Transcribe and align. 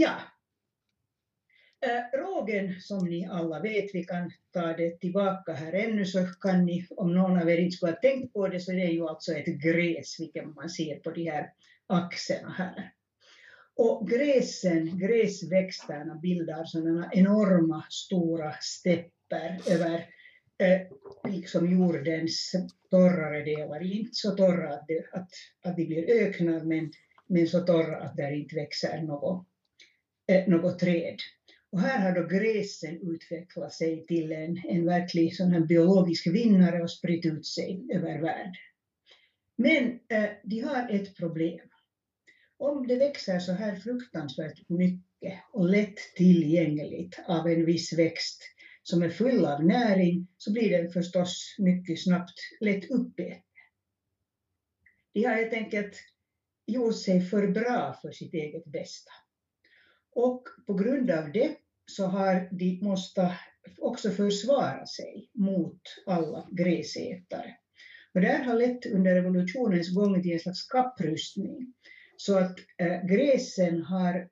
Ja. 0.00 0.20
Äh, 1.80 2.18
Rågen 2.18 2.80
som 2.80 3.08
ni 3.08 3.26
alla 3.26 3.60
vet, 3.60 3.94
vi 3.94 4.04
kan 4.04 4.30
ta 4.52 4.66
det 4.66 5.00
tillbaka 5.00 5.52
här 5.52 5.72
ännu 5.72 6.04
så 6.04 6.26
kan 6.40 6.66
ni, 6.66 6.86
om 6.90 7.14
någon 7.14 7.38
av 7.42 7.50
er 7.50 7.58
inte 7.58 7.76
skulle 7.76 7.92
ha 7.92 8.00
tänkt 8.00 8.32
på 8.32 8.48
det, 8.48 8.60
så 8.60 8.72
det 8.72 8.82
är 8.82 8.90
ju 8.90 9.08
alltså 9.08 9.32
ett 9.32 9.46
gräs, 9.46 10.20
vilket 10.20 10.46
man 10.46 10.70
ser 10.70 10.96
på 10.98 11.10
de 11.10 11.30
här 11.30 11.52
axlarna 11.86 12.50
här. 12.52 12.92
Och 13.76 14.08
gräsen, 14.08 14.98
gräsväxterna 14.98 16.14
bildar 16.14 16.64
sådana 16.64 17.10
enorma 17.12 17.84
stora 17.90 18.52
stepper 18.60 19.60
över 19.70 20.06
eh, 20.58 20.80
liksom 21.32 21.72
jordens 21.72 22.52
torrare 22.90 23.44
delar. 23.44 23.82
Inte 23.82 24.14
så 24.14 24.30
torra 24.30 24.74
att, 24.74 24.84
det, 24.88 25.06
att, 25.12 25.28
att 25.62 25.76
de 25.76 25.84
blir 25.84 26.10
öknar, 26.10 26.64
men, 26.64 26.92
men 27.26 27.46
så 27.46 27.60
torra 27.60 27.96
att 27.96 28.16
där 28.16 28.32
inte 28.32 28.56
växer 28.56 29.02
något, 29.02 29.48
Eh, 30.32 30.48
något 30.48 30.78
träd. 30.78 31.16
Och 31.70 31.80
här 31.80 31.98
har 31.98 32.22
då 32.22 32.28
gräsen 32.28 33.14
utvecklat 33.14 33.72
sig 33.72 34.06
till 34.06 34.32
en, 34.32 34.62
en 34.68 34.86
verklig 34.86 35.36
sån 35.36 35.52
här 35.52 35.60
biologisk 35.60 36.26
vinnare 36.26 36.82
och 36.82 36.90
spritt 36.90 37.26
ut 37.26 37.46
sig 37.46 37.86
över 37.94 38.20
världen. 38.20 38.54
Men 39.56 40.00
eh, 40.08 40.30
de 40.44 40.60
har 40.60 40.90
ett 40.90 41.16
problem. 41.16 41.68
Om 42.56 42.86
det 42.86 42.96
växer 42.96 43.38
så 43.38 43.52
här 43.52 43.76
fruktansvärt 43.76 44.68
mycket 44.68 45.38
och 45.52 45.68
lätt 45.68 45.96
tillgängligt 46.16 47.20
av 47.26 47.48
en 47.48 47.64
viss 47.64 47.92
växt 47.92 48.42
som 48.82 49.02
är 49.02 49.10
full 49.10 49.44
av 49.44 49.64
näring 49.64 50.28
så 50.36 50.52
blir 50.52 50.70
den 50.70 50.90
förstås 50.90 51.56
mycket 51.58 52.02
snabbt 52.02 52.38
lätt 52.60 52.90
uppäten. 52.90 53.42
De 55.12 55.24
har 55.24 55.34
helt 55.34 55.52
enkelt 55.52 55.96
gjort 56.66 56.96
sig 56.96 57.20
för 57.20 57.48
bra 57.48 57.98
för 58.02 58.10
sitt 58.12 58.34
eget 58.34 58.64
bästa. 58.64 59.12
Och 60.18 60.42
på 60.66 60.74
grund 60.74 61.10
av 61.10 61.32
det 61.32 61.56
så 61.86 62.06
har 62.06 62.48
de 62.50 62.80
måste 62.82 63.38
också 63.78 64.10
försvara 64.10 64.86
sig 64.86 65.30
mot 65.34 65.80
alla 66.06 66.48
gräsätare. 66.52 67.54
Och 68.14 68.20
det 68.20 68.26
här 68.26 68.44
har 68.44 68.54
lett 68.54 68.86
under 68.86 69.14
revolutionens 69.14 69.94
gång 69.94 70.22
till 70.22 70.32
en 70.32 70.40
slags 70.40 70.68
kapprustning 70.68 71.74
så 72.16 72.38
att 72.38 72.58
eh, 72.78 73.04
gräsen 73.06 73.82
har, 73.82 74.28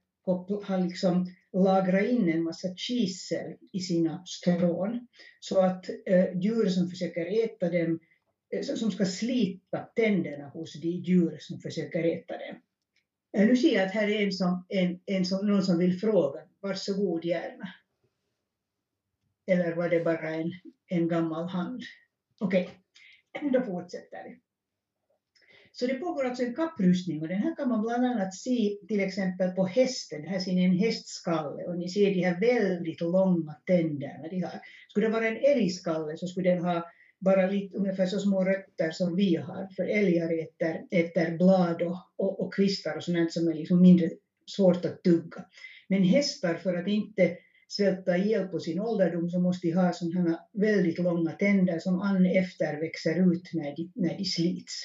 har 0.65 0.79
liksom 0.79 1.27
lagrat 1.53 2.05
in 2.05 2.29
en 2.29 2.43
massa 2.43 2.69
kisel 2.77 3.57
i 3.73 3.81
sina 3.81 4.25
strån 4.27 5.07
så 5.41 5.61
att 5.61 5.89
eh, 6.07 6.39
djur 6.39 6.69
som 6.69 6.91
försöker 6.91 7.45
äta 7.45 7.71
dem, 7.71 8.01
eh, 8.55 8.63
som 8.63 8.91
ska 8.91 9.05
slita 9.05 9.79
tänderna 9.79 10.49
hos 10.49 10.81
de 10.81 10.89
djur 10.89 11.37
som 11.41 11.61
försöker 11.61 12.05
äta 12.05 12.39
dem. 12.39 12.57
Eh, 13.37 13.47
nu 13.47 13.57
ser 13.57 13.75
jag 13.75 13.87
att 13.87 13.93
här 13.93 14.09
är 14.09 14.25
en 14.25 14.33
som, 14.33 14.67
en, 14.69 15.01
en 15.07 15.25
som, 15.25 15.47
någon 15.47 15.63
som 15.63 15.79
vill 15.79 16.01
fråga, 16.01 16.41
varsågod 16.61 17.25
gärna. 17.25 17.69
Eller 19.47 19.77
var 19.77 19.89
det 19.89 20.05
bara 20.05 20.31
en, 20.31 20.53
en 20.87 21.09
gammal 21.09 21.49
hand? 21.49 21.83
Okej, 22.41 22.71
okay. 23.39 23.51
då 23.51 23.63
fortsätter 23.63 24.25
vi. 24.25 24.41
Så 25.73 25.87
det 25.87 25.95
pågår 25.95 26.25
alltså 26.25 26.43
en 26.43 26.55
kapprustning 26.55 27.23
och 27.23 27.29
den 27.29 27.39
här 27.39 27.57
kan 27.57 27.69
man 27.69 27.83
bland 27.83 28.05
annat 28.07 28.35
se 28.35 28.79
till 28.89 29.01
exempel 29.01 29.51
på 29.51 29.67
hästen. 29.67 30.25
Här 30.25 30.39
ser 30.39 30.53
ni 30.53 30.65
en 30.65 30.79
hästskalle 30.79 31.65
och 31.65 31.79
ni 31.79 31.89
ser 31.89 32.15
de 32.15 32.23
här 32.23 32.41
väldigt 32.41 33.01
långa 33.01 33.53
tänderna 33.67 34.29
de 34.31 34.41
har. 34.41 34.61
Skulle 34.89 35.07
det 35.07 35.13
vara 35.13 35.29
en 35.29 35.57
älgskalle 35.57 36.17
så 36.17 36.27
skulle 36.27 36.51
den 36.51 36.65
ha 36.65 36.91
bara 37.21 37.47
lite, 37.47 37.77
ungefär 37.77 38.07
så 38.07 38.19
små 38.19 38.45
rötter 38.45 38.91
som 38.91 39.17
vi 39.17 39.37
har, 39.37 39.69
för 39.77 39.83
älgar 39.83 40.33
äter, 40.43 40.87
äter 40.91 41.39
blad 41.39 41.83
och, 41.83 41.97
och, 42.17 42.41
och 42.41 42.55
kvistar 42.55 42.97
och 42.97 43.05
sånt 43.05 43.33
som 43.33 43.49
är 43.49 43.55
liksom 43.55 43.81
mindre 43.81 44.11
svårt 44.57 44.85
att 44.85 45.03
tugga. 45.03 45.45
Men 45.89 46.03
hästar, 46.03 46.55
för 46.55 46.75
att 46.75 46.89
inte 46.89 47.37
svälta 47.69 48.17
ihjäl 48.17 48.49
på 48.49 48.61
sin 48.61 48.81
ålderdom, 48.81 49.31
så 49.31 49.41
måste 49.41 49.67
de 49.67 49.73
ha 49.73 49.93
sådana 49.93 50.41
väldigt 50.53 50.99
långa 50.99 51.33
tänder 51.33 51.79
som 51.79 52.01
an 52.01 52.27
efter 52.27 52.81
växer 52.81 53.33
ut 53.33 53.51
när 53.53 53.77
de, 53.77 53.93
när 53.95 54.19
de 54.19 54.25
slits. 54.25 54.85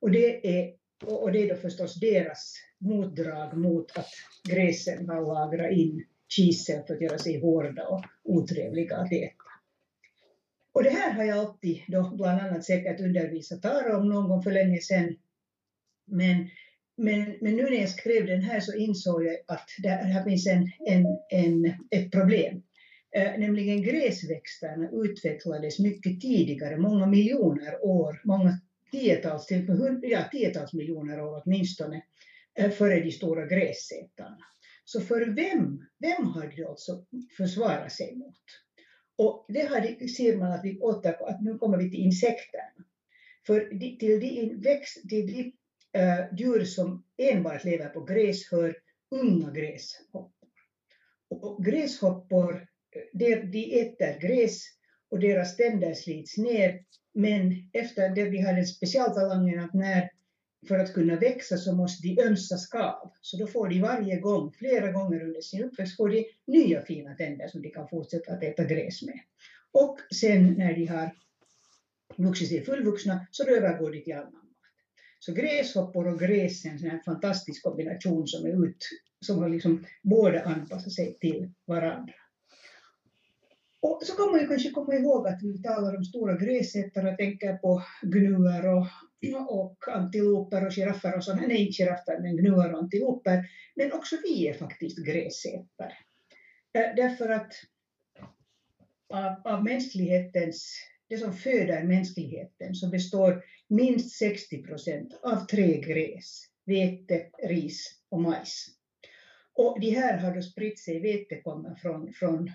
Och 0.00 0.10
det 0.10 0.58
är, 0.60 0.72
och 1.04 1.32
det 1.32 1.38
är 1.42 1.48
då 1.48 1.56
förstås 1.56 2.00
deras 2.00 2.54
motdrag 2.80 3.56
mot 3.56 3.96
att 3.96 4.10
gräsen 4.50 5.08
har 5.08 5.20
lagrat 5.20 5.72
in 5.72 6.04
kisel 6.36 6.82
för 6.86 6.94
att 6.94 7.00
göra 7.00 7.18
sig 7.18 7.40
hårda 7.40 7.86
och 7.86 8.04
otrevliga 8.24 8.96
att 8.96 9.12
äta. 9.12 9.41
Och 10.72 10.82
det 10.82 10.90
här 10.90 11.12
har 11.12 11.24
jag 11.24 11.38
alltid 11.38 11.82
då 11.88 12.10
bland 12.16 12.40
annat 12.40 12.64
säkert 12.64 13.00
undervisat 13.00 13.62
Tara 13.62 13.98
om 13.98 14.08
någon 14.08 14.28
gång 14.28 14.42
för 14.42 14.50
länge 14.50 14.80
sedan. 14.80 15.16
Men, 16.06 16.48
men, 16.96 17.36
men 17.40 17.56
nu 17.56 17.62
när 17.62 17.80
jag 17.80 17.88
skrev 17.88 18.26
den 18.26 18.42
här 18.42 18.60
så 18.60 18.74
insåg 18.76 19.24
jag 19.24 19.36
att 19.48 19.68
det 19.82 19.88
här 19.88 20.24
finns 20.24 20.46
en, 20.46 20.70
en, 20.86 21.06
en, 21.30 21.74
ett 21.90 22.10
problem. 22.10 22.62
Eh, 23.16 23.38
nämligen 23.38 23.82
gräsväxterna 23.82 24.90
utvecklades 24.92 25.78
mycket 25.78 26.20
tidigare, 26.20 26.76
många 26.76 27.06
miljoner 27.06 27.84
år, 27.84 28.20
många 28.24 28.60
tiotals, 28.90 29.46
till, 29.46 29.66
ja, 30.02 30.24
tiotals 30.32 30.72
miljoner 30.72 31.20
år 31.20 31.42
åtminstone, 31.44 32.02
eh, 32.58 32.70
före 32.70 33.00
de 33.00 33.10
stora 33.10 33.46
gräsätarna. 33.46 34.38
Så 34.84 35.00
för 35.00 35.26
vem, 35.26 35.86
vem 35.98 36.26
har 36.26 36.52
de 36.56 36.64
alltså 36.64 37.04
försvarat 37.36 37.92
sig 37.92 38.16
mot? 38.16 38.36
Och 39.22 39.44
det 39.48 39.68
här 39.68 40.06
ser 40.06 40.36
man 40.36 40.52
att, 40.52 40.64
vi 40.64 40.80
återkommer 40.80 41.32
att 41.32 41.42
nu 41.42 41.58
kommer 41.58 41.78
vi 41.78 41.90
till 41.90 42.00
insekterna. 42.00 42.84
För 43.46 43.68
de, 43.70 43.96
till 43.98 44.20
de, 44.20 44.54
växt, 44.54 45.08
till 45.08 45.26
de 45.26 45.52
äh, 46.00 46.34
djur 46.36 46.64
som 46.64 47.04
enbart 47.18 47.64
lever 47.64 47.88
på 47.88 48.04
gräs 48.04 48.50
hör 48.50 48.76
unga 49.10 49.50
gräshoppor. 49.50 50.48
Och, 51.28 51.44
och 51.44 51.64
gräshoppor, 51.64 52.54
eh, 52.90 53.02
de, 53.12 53.34
de 53.34 53.80
äter 53.80 54.20
gräs 54.20 54.62
och 55.10 55.20
deras 55.20 55.56
tänder 55.56 55.94
slits 55.94 56.36
ner 56.38 56.84
men 57.14 57.70
efter 57.72 58.14
det 58.14 58.24
vi 58.24 58.40
har 58.40 58.52
den 58.52 58.66
specialtalangen 58.66 59.60
att 59.60 59.74
när, 59.74 60.10
för 60.68 60.78
att 60.78 60.94
kunna 60.94 61.16
växa 61.16 61.56
så 61.56 61.74
måste 61.74 62.08
de 62.08 62.22
ömsa 62.22 62.56
skav. 62.56 63.12
Så 63.20 63.36
då 63.36 63.46
får 63.46 63.68
de 63.68 63.80
varje 63.80 64.20
gång, 64.20 64.52
flera 64.52 64.92
gånger 64.92 65.22
under 65.24 65.40
sin 65.40 65.64
uppväxt, 65.64 65.96
får 65.96 66.08
de 66.08 66.24
nya 66.46 66.82
fina 66.82 67.14
tänder 67.14 67.48
som 67.48 67.62
de 67.62 67.70
kan 67.70 67.88
fortsätta 67.88 68.32
att 68.32 68.42
äta 68.42 68.64
gräs 68.64 69.02
med. 69.02 69.20
Och 69.72 69.98
sen 70.14 70.54
när 70.58 70.74
de 70.74 70.86
har 70.86 71.10
vuxit 72.16 72.48
sig 72.48 72.64
fullvuxna 72.64 73.26
så 73.30 73.44
då 73.44 73.50
övergår 73.50 73.90
de 73.90 74.00
till 74.00 74.14
annan 74.14 74.32
mat. 74.32 74.42
Så 75.18 75.32
gräshoppor 75.32 76.08
och 76.08 76.20
gräs 76.20 76.64
är 76.64 76.70
en 76.70 76.78
sån 76.78 76.90
här 76.90 77.02
fantastisk 77.04 77.62
kombination 77.62 78.26
som 78.26 78.46
är 78.46 78.66
ut, 78.66 78.88
som 79.20 79.38
har 79.38 79.48
liksom 79.48 79.84
båda 80.02 80.42
anpassat 80.42 80.92
sig 80.92 81.18
till 81.20 81.52
varandra. 81.66 82.14
Och 83.80 84.02
så 84.02 84.16
kan 84.16 84.30
man 84.30 84.40
ju 84.40 84.46
kanske 84.46 84.70
komma 84.70 84.94
ihåg 84.94 85.28
att 85.28 85.42
vi 85.42 85.62
talar 85.62 85.96
om 85.96 86.04
stora 86.04 86.36
gräsätare 86.36 87.10
och 87.10 87.18
tänker 87.18 87.56
på 87.56 87.82
gnuer 88.02 88.66
och, 88.66 88.86
och 89.48 89.76
antiloper 89.88 90.66
och 90.66 90.72
giraffer 90.72 91.16
och 91.16 91.24
sådana, 91.24 91.46
nej 91.46 91.60
inte 91.66 91.82
giraffer 91.82 92.18
men 92.22 92.36
gnuer 92.36 92.72
och 92.72 92.78
antiloper. 92.78 93.44
Men 93.76 93.92
också 93.92 94.16
vi 94.22 94.48
är 94.48 94.54
faktiskt 94.54 95.06
gräsätare. 95.06 95.94
Eh, 96.74 96.94
därför 96.96 97.28
att 97.28 97.52
av, 99.08 99.42
av 99.44 99.64
mänsklighetens, 99.64 100.74
det 101.08 101.18
som 101.18 101.32
föder 101.32 101.82
mänskligheten 101.82 102.74
så 102.74 102.88
består 102.88 103.44
minst 103.68 104.18
60 104.18 104.62
procent 104.62 105.20
av 105.22 105.46
tre 105.46 105.80
gräs, 105.80 106.42
vete, 106.66 107.26
ris 107.42 107.86
och 108.08 108.20
majs. 108.20 108.66
Och 109.54 109.80
de 109.80 109.90
här 109.90 110.18
har 110.18 110.34
då 110.34 110.42
spritt 110.42 110.78
sig, 110.78 111.00
vete 111.00 111.40
kommer 111.40 111.74
från, 111.74 112.12
från 112.12 112.50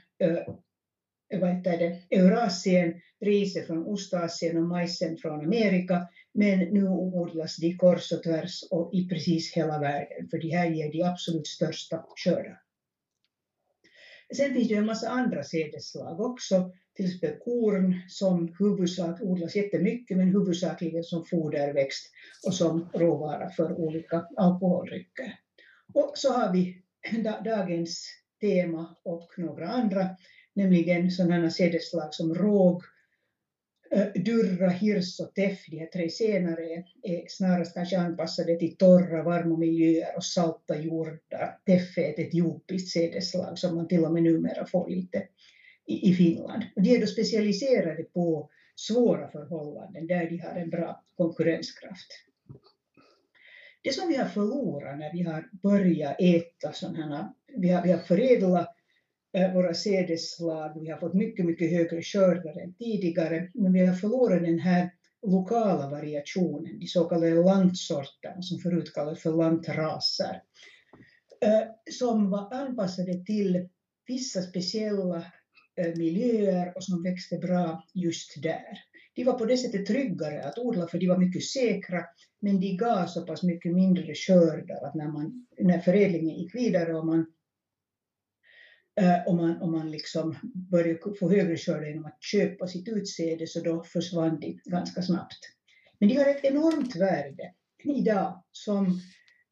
vad 1.39 1.55
heter 1.55 1.77
det, 1.77 2.15
Eurasien, 2.15 3.01
riset 3.19 3.67
från 3.67 3.85
Ostasien 3.85 4.57
och 4.57 4.67
majsen 4.67 5.17
från 5.17 5.45
Amerika, 5.45 6.07
men 6.37 6.59
nu 6.59 6.87
odlas 6.87 7.57
de 7.57 7.77
kors 7.77 8.11
och 8.11 8.23
tvärs 8.23 8.63
och 8.71 8.93
i 8.93 9.07
precis 9.09 9.53
hela 9.53 9.79
världen, 9.79 10.29
för 10.29 10.37
de 10.37 10.49
här 10.49 10.69
ger 10.69 10.91
de 10.91 11.03
absolut 11.03 11.47
största 11.47 12.05
skördar. 12.15 12.61
Sen 14.35 14.53
finns 14.53 14.67
det 14.67 14.75
en 14.75 14.85
massa 14.85 15.09
andra 15.09 15.43
sädesslag 15.43 16.19
också, 16.19 16.71
till 16.95 17.05
exempel 17.05 17.39
korn 17.39 18.01
som 18.07 18.55
huvudsak 18.59 19.21
odlas 19.21 19.55
jättemycket, 19.55 20.17
men 20.17 20.27
huvudsakligen 20.27 21.03
som 21.03 21.25
foderväxt 21.25 22.11
och 22.47 22.53
som 22.53 22.89
råvara 22.93 23.49
för 23.49 23.79
olika 23.79 24.25
alkoholdrycker. 24.37 25.39
Och 25.93 26.11
så 26.15 26.33
har 26.33 26.53
vi 26.53 26.81
dagens 27.43 28.05
tema 28.41 28.95
och 29.03 29.33
några 29.37 29.67
andra 29.67 30.09
nämligen 30.53 31.11
sådana 31.11 31.49
sädesslag 31.49 32.13
som 32.13 32.35
råg, 32.35 32.81
durra, 34.15 34.69
hirs 34.69 35.19
och 35.19 35.35
teff. 35.35 35.65
De 35.67 35.79
här 35.79 35.85
tre 35.85 36.09
senare 36.09 36.83
är 37.03 37.23
snarast 37.27 37.73
kanske 37.73 37.97
anpassade 37.97 38.59
till 38.59 38.77
torra, 38.77 39.23
varma 39.23 39.57
miljöer 39.57 40.15
och 40.15 40.23
salta 40.23 40.81
jordar. 40.81 41.59
Teff 41.65 41.97
är 41.97 42.09
ett 42.09 42.19
etiopiskt 42.19 42.89
sädesslag 42.89 43.59
som 43.59 43.75
man 43.75 43.87
till 43.87 44.05
och 44.05 44.13
med 44.13 44.23
numera 44.23 44.65
får 44.65 44.89
lite 44.89 45.27
i, 45.87 46.13
Finland. 46.13 46.63
Och 46.75 46.81
de 46.81 46.95
är 46.95 46.99
då 46.99 47.07
specialiserade 47.07 48.03
på 48.03 48.49
svåra 48.75 49.31
förhållanden 49.31 50.07
där 50.07 50.29
de 50.29 50.37
har 50.37 50.55
en 50.55 50.69
bra 50.69 51.03
konkurrenskraft. 51.15 52.07
det 53.83 53.93
som 53.93 54.07
vi 54.07 54.15
har 54.15 54.25
förlorat 54.25 54.99
när 54.99 55.13
vi 55.13 55.21
har 55.21 55.49
börjat 55.51 56.15
äta 56.19 56.73
sådana 56.73 57.33
vi 57.57 57.69
har, 57.69 57.83
vi 57.83 57.91
har 57.91 57.99
förädlat 57.99 58.76
Eh, 59.37 59.53
våra 59.53 59.73
sädesslag, 59.73 60.81
vi 60.81 60.89
har 60.89 60.99
fått 60.99 61.13
mycket, 61.13 61.45
mycket 61.45 61.71
högre 61.71 62.01
skördar 62.01 62.61
än 62.61 62.73
tidigare, 62.73 63.49
men 63.53 63.73
vi 63.73 63.85
har 63.85 63.95
förlorat 63.95 64.41
den 64.41 64.59
här 64.59 64.91
lokala 65.27 65.89
variationen, 65.89 66.79
de 66.79 66.87
så 66.87 67.03
kallade 67.03 67.43
lantsorterna 67.43 68.41
som 68.41 68.59
förut 68.59 68.93
kallades 68.93 69.21
för 69.21 69.31
lantraser, 69.31 70.41
eh, 71.41 71.61
som 71.91 72.29
var 72.29 72.53
anpassade 72.53 73.25
till 73.25 73.69
vissa 74.07 74.41
speciella 74.41 75.17
eh, 75.75 75.95
miljöer 75.95 76.73
och 76.75 76.83
som 76.83 77.03
växte 77.03 77.37
bra 77.37 77.83
just 77.93 78.43
där. 78.43 78.79
De 79.15 79.23
var 79.23 79.33
på 79.33 79.45
det 79.45 79.57
sättet 79.57 79.85
tryggare 79.85 80.43
att 80.43 80.57
odla 80.57 80.87
för 80.87 80.99
de 80.99 81.07
var 81.07 81.17
mycket 81.17 81.43
säkra 81.45 82.05
men 82.41 82.59
de 82.59 82.77
gav 82.77 83.05
så 83.05 83.25
pass 83.25 83.43
mycket 83.43 83.73
mindre 83.73 84.15
skördar 84.15 84.87
att 84.87 84.95
när, 84.95 85.07
man, 85.07 85.47
när 85.59 85.79
förädlingen 85.79 86.37
gick 86.37 86.55
vidare 86.55 86.93
och 86.93 87.05
man 87.05 87.25
Eh, 88.99 89.27
om 89.27 89.37
man, 89.37 89.61
om 89.61 89.71
man 89.71 89.91
liksom 89.91 90.35
började 90.71 90.99
få 91.19 91.29
högre 91.29 91.57
skördar 91.57 91.87
genom 91.87 92.05
att 92.05 92.23
köpa 92.23 92.67
sitt 92.67 92.87
utsäde 92.87 93.47
så 93.47 93.59
då 93.59 93.83
försvann 93.83 94.39
de 94.39 94.59
ganska 94.65 95.01
snabbt. 95.01 95.39
Men 95.99 96.09
de 96.09 96.15
har 96.15 96.25
ett 96.25 96.43
enormt 96.43 96.95
värde 96.95 97.53
idag 97.83 98.43
som 98.51 99.01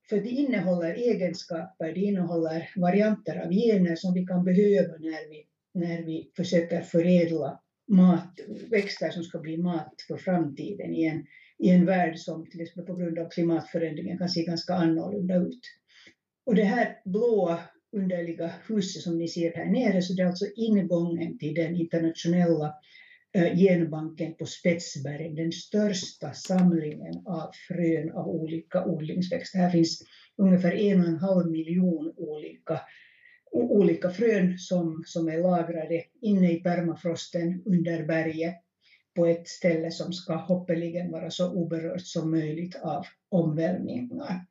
för 0.10 0.18
det 0.18 0.30
innehåller 0.30 0.94
egenskaper, 0.94 1.94
det 1.94 2.00
innehåller 2.00 2.70
varianter 2.76 3.46
av 3.46 3.52
gener 3.52 3.96
som 3.96 4.14
vi 4.14 4.26
kan 4.26 4.44
behöva 4.44 4.94
när 5.00 5.30
vi, 5.30 5.46
när 5.74 6.04
vi 6.04 6.32
försöker 6.36 6.82
förädla 6.82 7.60
mat, 7.88 8.40
växter 8.70 9.10
som 9.10 9.24
ska 9.24 9.40
bli 9.40 9.58
mat 9.58 9.96
för 10.08 10.18
framtiden 10.18 10.94
i 10.94 11.06
en, 11.06 11.26
i 11.58 11.70
en 11.70 11.86
värld 11.86 12.20
som 12.20 12.50
till 12.50 12.62
exempel 12.62 12.86
på 12.86 13.02
grund 13.02 13.20
av 13.20 13.30
klimatförändringen 13.30 14.18
kan 14.18 14.30
se 14.30 14.44
ganska 14.44 14.74
annorlunda 14.74 15.36
ut. 15.36 15.62
Och 16.46 16.56
det 16.56 16.64
här 16.64 17.02
blåa 17.06 17.60
underliga 17.96 18.52
huset 18.68 19.02
som 19.02 19.18
ni 19.18 19.28
ser 19.28 19.54
här 19.56 19.66
nere, 19.66 20.02
så 20.02 20.14
det 20.14 20.22
är 20.22 20.28
alltså 20.28 20.46
ingången 20.56 21.38
till 21.38 21.54
den 21.54 21.76
internationella 21.76 22.74
eh, 23.36 23.58
genbanken 23.58 24.36
på 24.36 24.46
Spetsbergen, 24.46 25.36
den 25.36 25.52
största 25.52 26.34
samlingen 26.34 27.14
av 27.26 27.52
frön 27.68 28.12
av 28.12 28.28
olika 28.28 28.86
odlingsväxter. 28.86 29.60
Här 29.60 29.70
finns 29.70 30.02
ungefär 30.38 30.72
en 30.72 31.02
och 31.02 31.08
en 31.08 31.20
halv 31.20 31.52
miljon 31.52 32.14
olika, 32.18 32.82
olika 33.52 34.10
frön 34.10 34.58
som, 34.58 35.04
som 35.06 35.28
är 35.28 35.38
lagrade 35.38 36.04
inne 36.22 36.52
i 36.52 36.60
permafrosten 36.60 37.64
under 37.66 38.06
berget 38.06 38.56
på 39.16 39.26
ett 39.26 39.48
ställe 39.48 39.92
som 39.92 40.14
ska 40.14 40.36
hoppeligen 40.36 41.12
vara 41.12 41.32
så 41.32 41.52
oberört 41.52 42.06
som 42.06 42.32
möjligt 42.32 42.76
av 42.76 43.06
omvälvningar. 43.30 44.46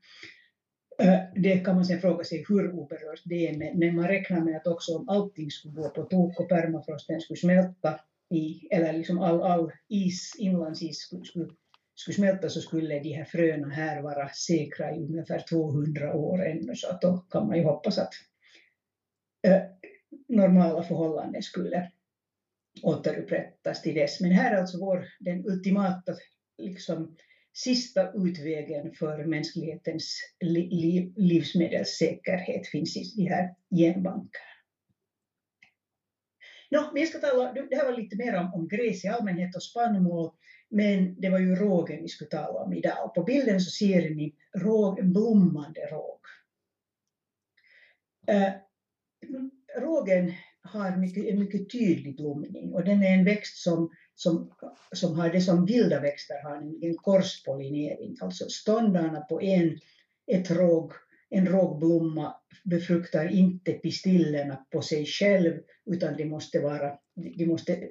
Äh, 0.98 1.18
det 1.34 1.64
kan 1.64 1.74
man 1.74 1.84
sen 1.84 2.00
fråga 2.00 2.24
sig 2.24 2.44
hur 2.48 2.72
oberört 2.72 3.22
det 3.24 3.48
är, 3.48 3.74
men 3.74 3.96
man 3.96 4.08
räknar 4.08 4.40
med 4.40 4.56
att 4.56 4.66
också 4.66 4.96
om 4.96 5.08
allting 5.08 5.50
skulle 5.50 5.74
gå 5.74 5.88
på 5.88 6.02
tok 6.02 6.40
och 6.40 6.48
permafrosten 6.48 7.20
skulle 7.20 7.36
smälta, 7.36 8.00
i, 8.30 8.68
eller 8.70 8.92
liksom 8.92 9.18
all, 9.18 9.42
all 9.42 9.72
is, 9.88 10.32
inlandsis 10.38 10.98
skulle, 10.98 11.24
skulle, 11.24 11.50
skulle 11.94 12.14
smälta 12.14 12.48
så 12.48 12.60
skulle 12.60 12.98
de 12.98 13.12
här 13.12 13.24
fröna 13.24 13.68
här 13.68 14.02
vara 14.02 14.28
säkra 14.28 14.94
i 14.94 14.98
ungefär 14.98 15.44
200 15.48 16.14
år 16.14 16.46
ännu, 16.46 16.74
så 16.76 16.88
att 16.88 17.00
då 17.00 17.16
kan 17.16 17.46
man 17.46 17.56
ju 17.56 17.64
hoppas 17.64 17.98
att 17.98 18.12
äh, 19.46 19.62
normala 20.28 20.82
förhållanden 20.82 21.42
skulle 21.42 21.90
återupprättas 22.82 23.82
till 23.82 23.94
dess. 23.94 24.20
Men 24.20 24.30
här 24.30 24.54
är 24.54 24.60
alltså 24.60 24.78
vår, 24.78 25.06
den 25.20 25.46
ultimata 25.46 26.14
liksom, 26.58 27.16
sista 27.54 28.12
utvägen 28.12 28.94
för 28.94 29.24
mänsklighetens 29.24 30.18
li 30.40 31.12
livsmedelssäkerhet 31.16 32.66
finns 32.66 32.96
i 32.96 33.12
de 33.16 33.28
här 33.28 33.54
genbankerna. 33.70 34.54
No, 36.70 36.90
vi 36.94 37.06
ska 37.06 37.18
tala, 37.18 37.52
det 37.52 37.76
här 37.76 37.84
var 37.84 37.96
lite 37.96 38.16
mer 38.16 38.36
om, 38.36 38.54
om 38.54 38.68
gräs 38.68 39.04
i 39.04 39.08
allmänhet 39.08 39.56
och 39.56 39.62
spannmål, 39.62 40.30
men 40.70 41.20
det 41.20 41.30
var 41.30 41.38
ju 41.38 41.54
rågen 41.54 42.02
vi 42.02 42.08
skulle 42.08 42.30
tala 42.30 42.60
om 42.60 42.72
idag. 42.72 43.04
Och 43.04 43.14
på 43.14 43.22
bilden 43.22 43.60
så 43.60 43.70
ser 43.70 44.10
ni 44.10 44.34
råg, 44.56 44.98
en 44.98 45.12
blommande 45.12 45.80
råg. 45.80 46.20
Äh, 48.26 48.52
rågen 49.80 50.32
har 50.62 50.96
mycket, 50.96 51.24
en 51.24 51.38
mycket 51.38 51.70
tydlig 51.70 52.16
blomning 52.16 52.72
och 52.72 52.84
den 52.84 53.02
är 53.02 53.18
en 53.18 53.24
växt 53.24 53.56
som 53.56 53.90
som, 54.14 54.50
som 54.92 55.14
har 55.14 55.30
det 55.30 55.40
som 55.40 55.66
vilda 55.66 56.00
växter 56.00 56.42
har, 56.42 56.60
nämligen 56.60 56.96
korspollinering. 56.96 58.16
Alltså 58.20 58.48
ståndarna 58.48 59.20
på 59.20 59.40
en, 59.40 59.78
ett 60.26 60.50
råg, 60.50 60.92
en 61.30 61.46
rågblomma 61.46 62.34
befruktar 62.64 63.26
inte 63.26 63.72
pistillerna 63.72 64.66
på 64.70 64.82
sig 64.82 65.06
själv 65.06 65.52
utan 65.86 66.16
de 66.16 66.24
måste 66.24 66.60
vara, 66.60 66.98
de 67.36 67.46
måste, 67.46 67.88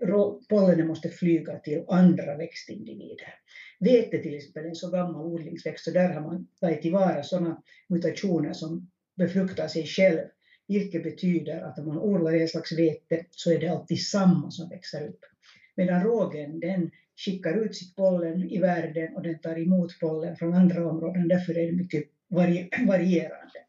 pollenen 0.50 0.88
måste 0.88 1.10
flyga 1.10 1.60
till 1.60 1.84
andra 1.88 2.38
växtindivider. 2.38 3.34
Vete 3.80 4.18
till 4.18 4.36
exempel 4.36 4.66
är 4.66 4.70
en 4.70 4.76
så 4.76 4.90
gammal 4.90 5.26
odlingsväxt 5.26 5.88
och 5.88 5.94
där 5.94 6.14
har 6.14 6.22
man 6.22 6.48
tagit 6.60 6.82
tillvara 6.82 7.24
sådana 7.24 7.62
mutationer 7.90 8.54
som 8.54 8.92
befruktar 9.18 9.68
sig 9.68 9.86
själv 9.86 10.20
vilket 10.68 11.04
betyder 11.04 11.62
att 11.62 11.80
om 11.80 11.86
man 11.86 12.00
odlar 12.00 12.34
en 12.34 12.48
slags 12.48 12.72
vete 12.72 13.26
så 13.32 13.52
är 13.52 13.60
det 13.60 13.68
alltid 13.68 14.02
samma 14.02 14.52
som 14.52 14.70
växer 14.70 15.08
upp. 15.08 15.20
Medan 15.76 16.04
rågen 16.04 16.60
den 16.60 16.92
skickar 17.16 17.66
ut 17.66 17.76
sitt 17.76 17.96
pollen 17.96 18.50
i 18.50 18.60
världen 18.60 19.16
och 19.16 19.24
den 19.24 19.40
tar 19.40 19.60
emot 19.60 20.00
pollen 20.00 20.36
från 20.36 20.54
andra 20.54 20.90
områden. 20.90 21.28
Därför 21.28 21.58
är 21.58 21.66
det 21.66 21.78
mycket 21.78 22.04
varierande. 22.86 23.60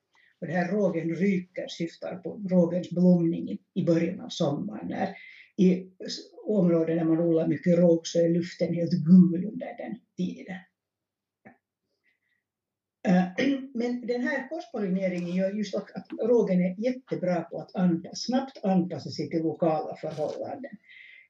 Och 0.40 0.46
det 0.46 0.52
här 0.52 0.72
rågen 0.72 1.14
ryker 1.14 1.66
syftar 1.68 2.16
på 2.16 2.40
rågens 2.50 2.90
blomning 2.90 3.58
i 3.74 3.84
början 3.84 4.20
av 4.20 4.28
sommaren. 4.28 4.88
När 4.88 5.16
I 5.56 5.86
områden 6.46 6.96
där 6.96 7.04
man 7.04 7.20
odlar 7.20 7.48
mycket 7.48 7.78
råg 7.78 8.06
så 8.06 8.20
är 8.20 8.28
luften 8.28 8.74
helt 8.74 8.92
gul 8.92 9.44
under 9.44 9.76
den 9.78 9.98
tiden. 10.16 10.56
Eh, 13.06 13.24
men 13.74 14.06
den 14.06 14.22
här 14.22 14.48
korspollineringen 14.48 15.36
gör 15.36 15.50
just 15.50 15.74
att 15.74 16.08
rågen 16.22 16.60
är 16.60 16.84
jättebra 16.84 17.40
på 17.40 17.60
att 17.60 17.76
anpassa, 17.76 18.14
snabbt 18.14 18.64
anpassa 18.64 19.10
sig 19.10 19.30
till 19.30 19.42
lokala 19.42 19.96
förhållanden. 19.96 20.70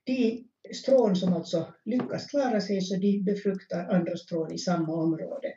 De 0.04 0.44
strån 0.72 1.16
som 1.16 1.32
alltså 1.32 1.74
lyckas 1.84 2.26
klara 2.26 2.60
sig 2.60 2.80
så 2.80 2.96
de 2.96 3.22
befruktar 3.22 3.88
andra 3.88 4.16
strån 4.16 4.52
i 4.52 4.58
samma 4.58 4.94
område. 4.94 5.48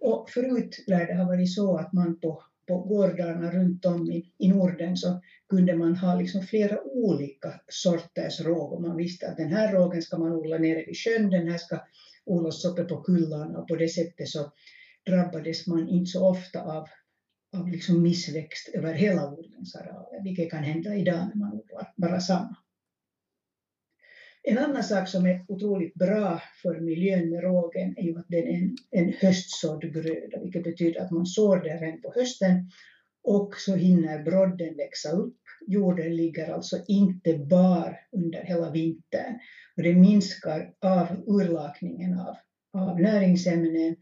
Och 0.00 0.30
förut 0.30 0.84
lär 0.86 1.06
det 1.06 1.14
ha 1.14 1.24
varit 1.24 1.54
så 1.54 1.76
att 1.76 1.92
man 1.92 2.20
på, 2.20 2.42
på 2.68 2.78
gårdarna 2.78 3.50
runt 3.50 3.84
om 3.84 4.10
i, 4.10 4.32
i 4.38 4.48
Norden 4.48 4.96
så 4.96 5.20
kunde 5.48 5.76
man 5.76 5.96
ha 5.96 6.14
liksom 6.14 6.42
flera 6.42 6.82
olika 6.82 7.60
sorters 7.68 8.40
råg 8.40 8.72
och 8.72 8.82
man 8.82 8.96
visste 8.96 9.28
att 9.28 9.36
den 9.36 9.52
här 9.52 9.72
rågen 9.72 10.02
ska 10.02 10.18
man 10.18 10.32
odla 10.32 10.58
nere 10.58 10.84
vid 10.86 10.96
sjön, 10.96 11.30
den 11.30 11.48
här 11.48 11.58
ska 11.58 11.80
odlas 12.24 12.64
uppe 12.64 12.84
på 12.84 13.02
kullarna 13.02 13.58
och 13.58 13.68
på 13.68 13.76
det 13.76 13.88
sättet 13.88 14.28
så 14.28 14.52
drabbades 15.06 15.66
man 15.66 15.88
inte 15.88 16.10
så 16.10 16.28
ofta 16.28 16.60
av, 16.60 16.86
av 17.56 17.68
liksom 17.68 18.02
missväxt 18.02 18.68
över 18.74 18.94
hela 18.94 19.30
odlingsarealen, 19.30 20.24
vilket 20.24 20.50
kan 20.50 20.62
hända 20.62 20.94
idag 20.94 21.28
när 21.28 21.36
man 21.36 21.52
odlar 21.52 21.92
bara 21.96 22.20
samma. 22.20 22.56
En 24.42 24.58
annan 24.58 24.82
sak 24.84 25.08
som 25.08 25.26
är 25.26 25.44
otroligt 25.48 25.94
bra 25.94 26.42
för 26.62 26.80
miljön 26.80 27.30
med 27.30 27.42
rågen 27.42 27.98
är 27.98 28.02
ju 28.02 28.18
att 28.18 28.28
den 28.28 28.46
är 28.46 28.54
en, 28.54 28.76
en 28.90 29.12
höstsådd 29.12 29.92
gröda, 29.92 30.40
vilket 30.42 30.64
betyder 30.64 31.00
att 31.00 31.10
man 31.10 31.26
sår 31.26 31.56
den 31.56 31.78
redan 31.78 32.02
på 32.02 32.12
hösten 32.14 32.70
och 33.22 33.54
så 33.56 33.74
hinner 33.74 34.22
brodden 34.22 34.76
växa 34.76 35.10
upp. 35.10 35.36
Jorden 35.66 36.16
ligger 36.16 36.52
alltså 36.52 36.84
inte 36.88 37.38
bar 37.38 38.00
under 38.12 38.42
hela 38.42 38.70
vintern 38.70 39.38
och 39.76 39.82
det 39.82 39.94
minskar 39.94 40.74
av 40.80 41.06
urlakningen 41.26 42.18
av, 42.18 42.36
av 42.72 43.00
näringsämnen 43.00 43.96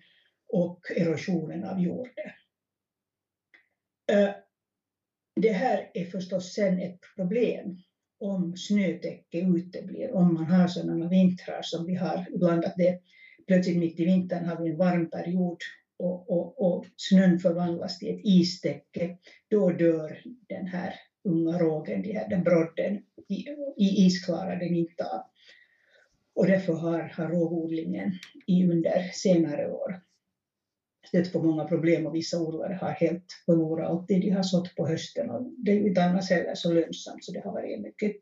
och 0.49 0.81
erosionen 0.97 1.65
av 1.65 1.81
jorden. 1.81 2.31
Det 5.41 5.53
här 5.53 5.91
är 5.95 6.05
förstås 6.05 6.55
sen 6.55 6.81
ett 6.81 7.01
problem 7.17 7.77
om 8.21 8.57
snötäcke 8.57 9.41
uteblir, 9.41 10.13
om 10.13 10.35
man 10.35 10.47
har 10.47 10.69
sådana 10.69 11.09
vintrar 11.09 11.63
som 11.63 11.87
vi 11.87 11.95
har 11.95 12.27
ibland, 12.35 12.65
att 12.65 12.77
det 12.77 13.01
plötsligt 13.47 13.79
mitt 13.79 14.01
i 14.01 14.05
vintern 14.05 14.45
har 14.45 14.63
vi 14.63 14.71
en 14.71 14.77
varm 14.77 15.11
period 15.11 15.57
och, 15.99 16.31
och, 16.31 16.63
och 16.63 16.87
snön 16.97 17.39
förvandlas 17.39 17.99
till 17.99 18.15
ett 18.15 18.25
istäcke, 18.25 19.17
då 19.49 19.71
dör 19.71 20.19
den 20.49 20.67
här 20.67 20.95
unga 21.25 21.59
rågen, 21.59 22.03
den 22.31 22.43
brodden, 22.43 23.03
i, 23.29 23.35
i 23.77 24.07
isklara 24.07 24.57
den 24.57 24.75
inte 24.75 25.05
av. 25.05 25.21
Och 26.35 26.47
därför 26.47 26.73
har, 26.73 27.01
har 27.01 27.29
rågodlingen 27.29 28.13
under 28.47 29.11
senare 29.13 29.71
år 29.71 30.08
stött 31.07 31.33
på 31.33 31.43
många 31.43 31.65
problem 31.65 32.07
och 32.07 32.15
vissa 32.15 32.41
odlare 32.41 32.79
har 32.81 32.91
helt 32.91 33.25
förlorat 33.47 33.89
allt 33.89 34.09
det 34.09 34.19
de 34.19 34.31
har 34.31 34.43
sått 34.43 34.75
på 34.75 34.87
hösten 34.87 35.31
och 35.31 35.53
det 35.57 35.73
är 35.73 35.77
ju 35.77 35.89
inte 35.89 36.05
annars 36.05 36.31
heller 36.31 36.55
så 36.55 36.73
lönsamt 36.73 37.25
så 37.25 37.33
det 37.33 37.41
har 37.41 37.53
varit 37.53 37.77
en 37.77 37.83
mycket, 37.83 38.13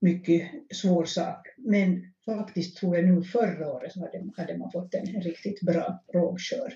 mycket 0.00 0.50
svår 0.74 1.04
sak. 1.04 1.46
Men 1.56 2.02
faktiskt 2.24 2.76
tror 2.76 2.96
jag 2.96 3.04
nu 3.04 3.22
förra 3.22 3.72
året 3.72 3.92
så 3.92 4.00
hade, 4.00 4.30
hade 4.36 4.58
man 4.58 4.70
fått 4.70 4.94
en 4.94 5.06
riktigt 5.06 5.60
bra 5.60 6.04
rågskörd. 6.14 6.74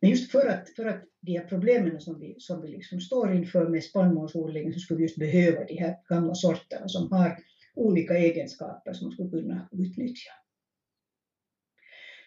Men 0.00 0.10
just 0.10 0.32
för 0.32 0.46
att, 0.46 0.68
för 0.76 0.84
att 0.84 1.04
de 1.20 1.32
här 1.38 1.44
problemen 1.44 2.00
som 2.00 2.20
vi, 2.20 2.34
som 2.38 2.62
vi 2.62 2.68
liksom 2.68 3.00
står 3.00 3.34
inför 3.34 3.68
med 3.68 3.84
spannmålsodlingen 3.84 4.72
så 4.72 4.78
skulle 4.78 4.98
vi 4.98 5.02
just 5.02 5.18
behöva 5.18 5.64
de 5.64 5.74
här 5.74 5.96
gamla 6.08 6.34
sorterna 6.34 6.88
som 6.88 7.12
har 7.12 7.38
olika 7.74 8.18
egenskaper 8.18 8.92
som 8.92 9.06
man 9.06 9.12
skulle 9.12 9.30
kunna 9.30 9.68
utnyttja. 9.72 10.30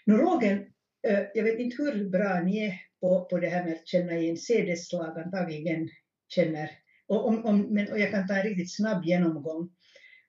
Nu 0.06 0.14
rågen 0.18 0.66
Eh, 1.06 1.24
jag 1.34 1.44
vet 1.44 1.60
inte 1.60 1.84
hur 1.84 2.10
bra 2.10 2.42
ni 2.42 2.66
är 2.66 2.74
på, 3.02 3.26
på 3.26 3.40
det 3.40 3.48
här 3.48 3.64
med 3.66 3.74
att 3.74 3.88
känna 3.88 4.18
igen 4.18 4.38
sädesslag, 4.38 5.20
antagligen 5.20 5.90
känner, 6.28 6.72
och, 7.08 7.28
om, 7.28 7.46
om, 7.46 7.62
men, 7.62 7.92
och 7.92 8.00
jag 8.00 8.12
kan 8.12 8.28
ta 8.28 8.36
en 8.36 8.44
riktigt 8.44 8.76
snabb 8.76 9.06
genomgång 9.06 9.70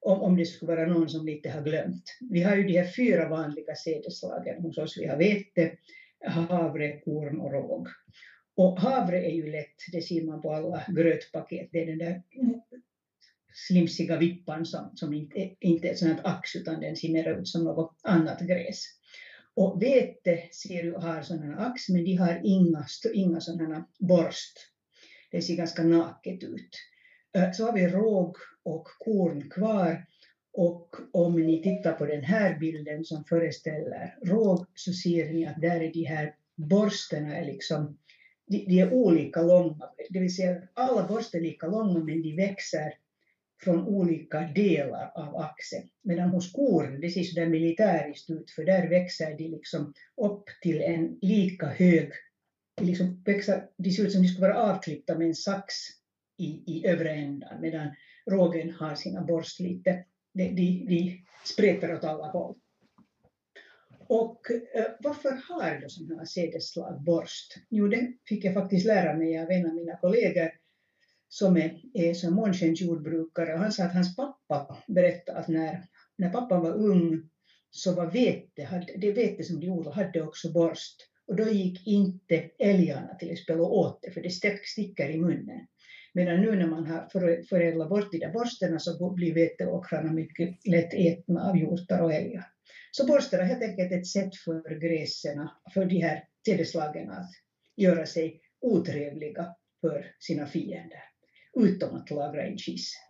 om, 0.01 0.23
om 0.23 0.37
det 0.37 0.45
skulle 0.45 0.77
vara 0.77 0.87
någon 0.87 1.09
som 1.09 1.27
lite 1.27 1.51
har 1.51 1.63
glömt. 1.63 2.05
Vi 2.31 2.43
har 2.43 2.57
ju 2.57 2.63
de 2.63 2.79
här 2.79 2.93
fyra 2.97 3.29
vanliga 3.29 3.75
sädesslagen 3.75 4.63
hos 4.63 4.79
oss. 4.79 4.99
Vi 4.99 5.07
har 5.07 5.17
vete, 5.17 5.73
havre, 6.25 7.01
korn 7.01 7.41
och 7.41 7.53
råg. 7.53 7.89
Och 8.57 8.81
havre 8.81 9.27
är 9.27 9.35
ju 9.35 9.53
lätt, 9.53 9.77
det 9.93 10.03
ser 10.03 10.23
man 10.23 10.43
på 10.43 10.53
alla 10.53 10.85
grötpaket, 10.89 11.69
det 11.73 11.83
är 11.83 11.87
den 11.87 11.99
där 11.99 12.23
slimsiga 13.55 14.19
vippan 14.19 14.67
som, 14.67 14.91
som 14.95 15.15
inte, 15.15 15.51
inte 15.61 15.89
är 15.89 15.93
ett 15.93 15.99
sådant 15.99 16.21
ax 16.25 16.57
utan 16.57 16.81
den 16.81 16.97
ser 16.97 17.13
mer 17.13 17.39
ut 17.39 17.49
som 17.49 17.65
något 17.65 18.01
annat 18.03 18.41
gräs. 18.41 18.96
Och 19.57 19.83
vete 19.83 20.43
ser, 20.53 20.93
har 20.93 21.23
sådana 21.23 21.67
ax 21.67 21.89
men 21.89 22.05
de 22.05 22.17
har 22.17 22.41
inga, 22.45 22.87
inga 23.15 23.41
sådana 23.41 23.89
borst. 23.99 24.59
Det 25.31 25.43
ser 25.43 25.57
ganska 25.57 25.83
naket 25.83 26.43
ut. 26.43 26.71
Så 27.55 27.65
har 27.65 27.73
vi 27.73 27.89
råg 27.89 28.37
och 28.65 28.87
korn 28.99 29.51
kvar. 29.51 30.07
Och 30.53 30.97
om 31.13 31.47
ni 31.47 31.63
tittar 31.63 31.93
på 31.93 32.07
den 32.07 32.25
här 32.25 32.59
bilden 32.59 33.05
som 33.05 33.25
föreställer 33.25 34.19
råg 34.23 34.67
så 34.75 34.93
ser 34.93 35.33
ni 35.33 35.47
att 35.47 35.61
där 35.61 35.81
är 35.81 35.93
de 35.93 36.05
här 36.05 36.35
borsterna 36.57 37.37
är 37.37 37.45
liksom, 37.45 37.99
de, 38.47 38.59
de 38.59 38.81
är 38.81 38.93
olika 38.93 39.43
långa. 39.43 39.91
Det 40.11 40.21
vill 40.21 40.37
säga 40.37 40.63
alla 40.75 41.09
borster 41.09 41.39
är 41.39 41.43
lika 41.43 41.67
långa 41.67 42.05
men 42.05 42.23
de 42.23 42.37
växer 42.37 42.93
från 43.63 43.87
olika 43.87 44.41
delar 44.41 45.13
av 45.15 45.37
axeln. 45.37 45.89
Medan 46.03 46.29
hos 46.29 46.53
korn, 46.53 47.01
det 47.01 47.11
ser 47.11 47.23
sådär 47.23 47.47
militäriskt 47.47 48.31
ut, 48.31 48.51
för 48.51 48.65
där 48.65 48.89
växer 48.89 49.39
de 49.39 49.49
liksom 49.49 49.95
upp 50.17 50.45
till 50.63 50.81
en 50.81 51.19
lika 51.23 51.67
hög, 51.67 52.11
de, 52.77 52.85
liksom 52.85 53.23
växer, 53.25 53.69
de 53.77 53.91
ser 53.91 54.07
ut 54.07 54.13
som 54.13 54.23
de 54.23 54.29
skulle 54.29 54.49
vara 54.49 54.63
avklippta 54.63 55.19
med 55.19 55.27
en 55.27 55.35
sax 55.35 55.75
i, 56.39 56.63
i 56.67 56.87
övre 56.87 57.11
ändan, 57.11 57.61
medan 57.61 57.89
rågen 58.31 58.71
har 58.71 58.95
sina 58.95 59.25
borst 59.25 59.61
lite, 59.61 60.05
de, 60.35 60.49
de, 60.49 60.87
de 60.89 61.25
spretar 61.45 61.95
åt 61.95 62.05
alla 62.05 62.27
håll. 62.27 62.55
Och 64.09 64.51
eh, 64.51 64.87
varför 65.01 65.31
har 65.31 65.81
då 65.81 65.89
sådana 65.89 66.19
här 66.19 66.27
sädesslag 66.27 67.03
borst? 67.03 67.55
Jo, 67.71 67.89
det 67.89 68.13
fick 68.29 68.45
jag 68.45 68.55
faktiskt 68.55 68.87
lära 68.87 69.17
mig 69.17 69.39
av 69.39 69.51
en 69.51 69.67
av 69.67 69.75
mina 69.75 69.97
kollegor 69.97 70.51
som 71.29 71.57
är, 71.57 71.81
är 71.95 72.15
som 72.15 72.35
månskensjordbrukare. 72.35 73.57
Han 73.57 73.73
sa 73.73 73.85
att 73.85 73.95
hans 73.95 74.17
pappa 74.17 74.79
berättade 74.87 75.39
att 75.39 75.49
när, 75.49 75.85
när 76.19 76.29
pappan 76.29 76.63
var 76.63 76.73
ung 76.73 77.29
så 77.71 77.93
var 77.93 78.11
vete, 78.11 78.87
det 78.97 79.13
vete 79.13 79.43
som 79.43 79.61
de 79.61 79.69
odlade 79.69 79.97
hade 79.97 80.23
också 80.23 80.53
borst. 80.53 80.97
Och 81.27 81.37
då 81.37 81.49
gick 81.49 81.87
inte 81.87 82.51
älgarna 82.59 83.15
till 83.15 83.31
exempel 83.31 83.61
och 83.61 83.79
åt 83.79 83.99
det, 84.03 84.11
för 84.11 84.21
det 84.21 84.31
sticker 84.65 85.11
i 85.11 85.19
munnen. 85.19 85.67
Medan 86.15 86.41
nu 86.41 86.57
när 86.57 86.67
man 86.67 86.87
har 86.87 87.09
förädlat 87.49 87.89
bort 87.89 88.13
de 88.13 88.19
där 88.19 88.33
borsterna 88.33 88.79
så 88.79 89.11
blir 89.15 89.35
veteåkrarna 89.35 90.13
mycket 90.13 90.67
lätt 90.67 90.95
ätna 90.95 91.49
av 91.49 91.57
hjortar 91.57 92.01
och 92.01 92.13
älgar. 92.13 92.45
Så 92.91 93.07
borsten 93.07 93.41
är 93.41 93.45
helt 93.45 93.63
enkelt 93.63 93.93
ett 93.93 94.07
sätt 94.07 94.37
för 94.45 94.75
gräsen, 94.81 95.49
för 95.75 95.85
de 95.85 96.01
här 96.01 96.25
sädesslagen 96.47 97.11
att 97.11 97.31
göra 97.77 98.07
sig 98.07 98.41
otrevliga 98.61 99.47
för 99.81 100.07
sina 100.19 100.47
fiender 100.47 101.03
utom 101.57 101.97
att 101.97 102.11
lagra 102.11 102.47
in 102.47 102.59
kissen. 102.59 103.03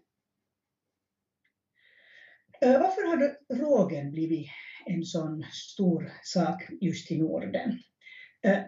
Varför 2.60 3.06
har 3.06 3.16
då 3.16 3.54
rågen 3.54 4.10
blivit 4.10 4.48
en 4.86 5.04
sån 5.04 5.42
stor 5.52 6.12
sak 6.22 6.62
just 6.80 7.10
i 7.10 7.18
Norden? 7.18 7.78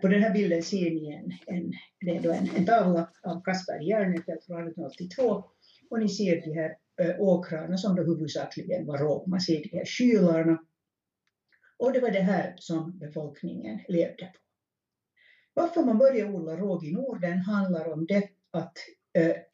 På 0.03 0.09
den 0.09 0.23
här 0.23 0.33
bilden 0.33 0.63
ser 0.63 0.91
ni 0.91 1.15
en, 1.15 1.57
en, 1.57 1.73
det 2.01 2.17
är 2.17 2.23
då 2.23 2.33
en, 2.33 2.49
en 2.57 2.67
tavla 2.67 3.11
av 3.23 3.43
Kasper 3.43 3.81
Järnefelt 3.81 4.45
från 4.45 4.69
1882 4.69 5.45
och 5.91 5.99
ni 5.99 6.09
ser 6.09 6.41
de 6.41 6.55
här 6.55 6.77
åkrarna 7.19 7.77
som 7.77 7.97
då 7.97 8.03
huvudsakligen 8.03 8.87
var 8.87 8.99
råg. 8.99 9.29
Man 9.29 9.41
ser 9.41 9.63
de 9.63 9.79
här 9.79 9.85
kylarna 9.85 10.59
och 11.79 11.93
det 11.93 12.01
var 12.01 12.11
det 12.11 12.21
här 12.21 12.55
som 12.59 12.99
befolkningen 12.99 13.81
levde 13.89 14.27
på. 14.27 14.39
Varför 15.55 15.85
man 15.85 15.99
började 15.99 16.33
odla 16.33 16.57
råg 16.57 16.85
i 16.85 16.93
Norden 16.93 17.39
handlar 17.39 17.93
om 17.93 18.07
det 18.07 18.29
att 18.51 18.73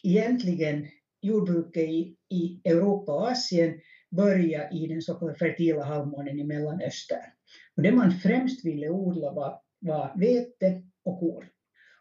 egentligen 0.02 0.86
jordbruket 1.20 1.82
i, 1.82 2.16
i 2.30 2.60
Europa 2.64 3.12
och 3.12 3.30
Asien 3.30 3.80
börja 4.10 4.70
i 4.70 4.86
den 4.86 5.02
så 5.02 5.14
kallade 5.14 5.38
fertila 5.38 5.84
halvmånen 5.84 6.38
i 6.38 6.44
Mellanöstern. 6.44 7.30
Och 7.76 7.82
det 7.82 7.92
man 7.92 8.12
främst 8.12 8.64
ville 8.64 8.88
odla 8.88 9.32
var, 9.32 9.60
var 9.78 10.12
vete 10.16 10.82
och 11.04 11.20
korn. 11.20 11.46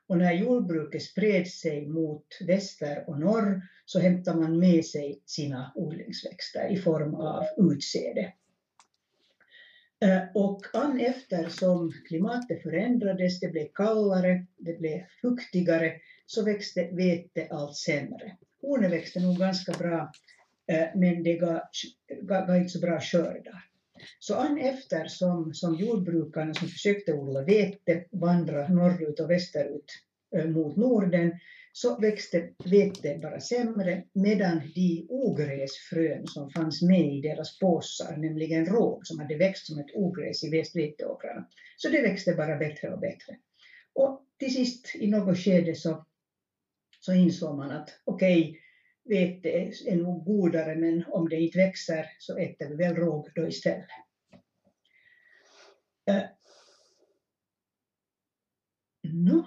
Och 0.08 0.18
när 0.18 0.34
jordbruket 0.34 1.04
spred 1.04 1.48
sig 1.48 1.88
mot 1.88 2.26
väster 2.48 3.04
och 3.10 3.20
norr 3.20 3.62
så 3.86 4.00
hämtade 4.00 4.40
man 4.40 4.60
med 4.60 4.86
sig 4.86 5.22
sina 5.26 5.72
odlingsväxter 5.76 6.68
i 6.72 6.78
form 6.78 7.16
av 7.16 7.44
utsäde. 7.58 8.34
Och 10.34 10.62
an 10.74 11.00
eftersom 11.00 11.92
klimatet 12.08 12.64
förändrades, 12.64 13.40
det 13.40 13.48
blev 13.48 13.68
kallare, 13.74 14.46
det 14.58 14.80
blev 14.80 15.02
fuktigare, 15.22 15.94
så 16.34 16.44
växte 16.44 16.90
vete 16.92 17.48
allt 17.50 17.76
sämre. 17.76 18.38
Kornet 18.62 18.92
växte 18.92 19.20
nog 19.20 19.38
ganska 19.38 19.72
bra, 19.72 20.12
eh, 20.68 20.88
men 20.96 21.24
det 21.24 21.34
gav, 21.34 21.60
gav 22.22 22.56
inte 22.56 22.70
så 22.70 22.80
bra 22.80 23.00
skördar. 23.00 23.66
Så 24.20 24.36
an 24.36 24.58
efter 24.58 25.08
som, 25.08 25.54
som 25.54 25.76
jordbrukarna 25.76 26.54
som 26.54 26.68
försökte 26.68 27.14
odla 27.14 27.44
vete 27.44 28.06
vandrade 28.12 28.74
norrut 28.74 29.20
och 29.20 29.30
västerut 29.30 29.92
eh, 30.36 30.46
mot 30.46 30.76
Norden, 30.76 31.32
så 31.74 32.00
växte 32.00 32.50
vete 32.66 33.20
bara 33.22 33.40
sämre, 33.40 34.04
medan 34.14 34.62
de 34.76 35.06
ogräsfrön 35.10 36.28
som 36.28 36.50
fanns 36.50 36.82
med 36.82 37.14
i 37.14 37.22
deras 37.22 37.60
påsar, 37.60 38.18
nämligen 38.18 38.66
råg 38.66 39.08
som 39.08 39.20
hade 39.20 39.38
växt 39.38 39.66
som 39.66 39.80
ett 39.80 39.96
ogräs 39.96 40.44
i 40.44 40.50
västveteåkrarna, 40.50 41.48
så 41.78 41.90
det 41.90 42.02
växte 42.02 42.34
bara 42.34 42.58
bättre 42.58 42.94
och 42.94 43.00
bättre. 43.00 43.38
Och 43.94 44.22
till 44.40 44.54
sist 44.54 44.96
i 44.96 45.08
något 45.08 45.38
skede 45.38 45.76
så 45.76 46.06
så 47.06 47.14
insåg 47.14 47.58
man 47.58 47.72
att 47.72 47.90
okej, 48.04 48.50
okay, 48.50 48.60
vete 49.04 49.50
är 49.90 49.96
nog 49.96 50.26
godare 50.26 50.76
men 50.76 51.06
om 51.08 51.30
det 51.30 51.36
inte 51.36 51.58
växer 51.58 52.06
så 52.20 52.38
äter 52.38 52.70
vi 52.70 52.76
väl 52.76 52.96
råg 52.96 53.30
då 53.36 53.48
istället. 53.48 53.88
Uh, 56.12 56.24
no. 59.02 59.46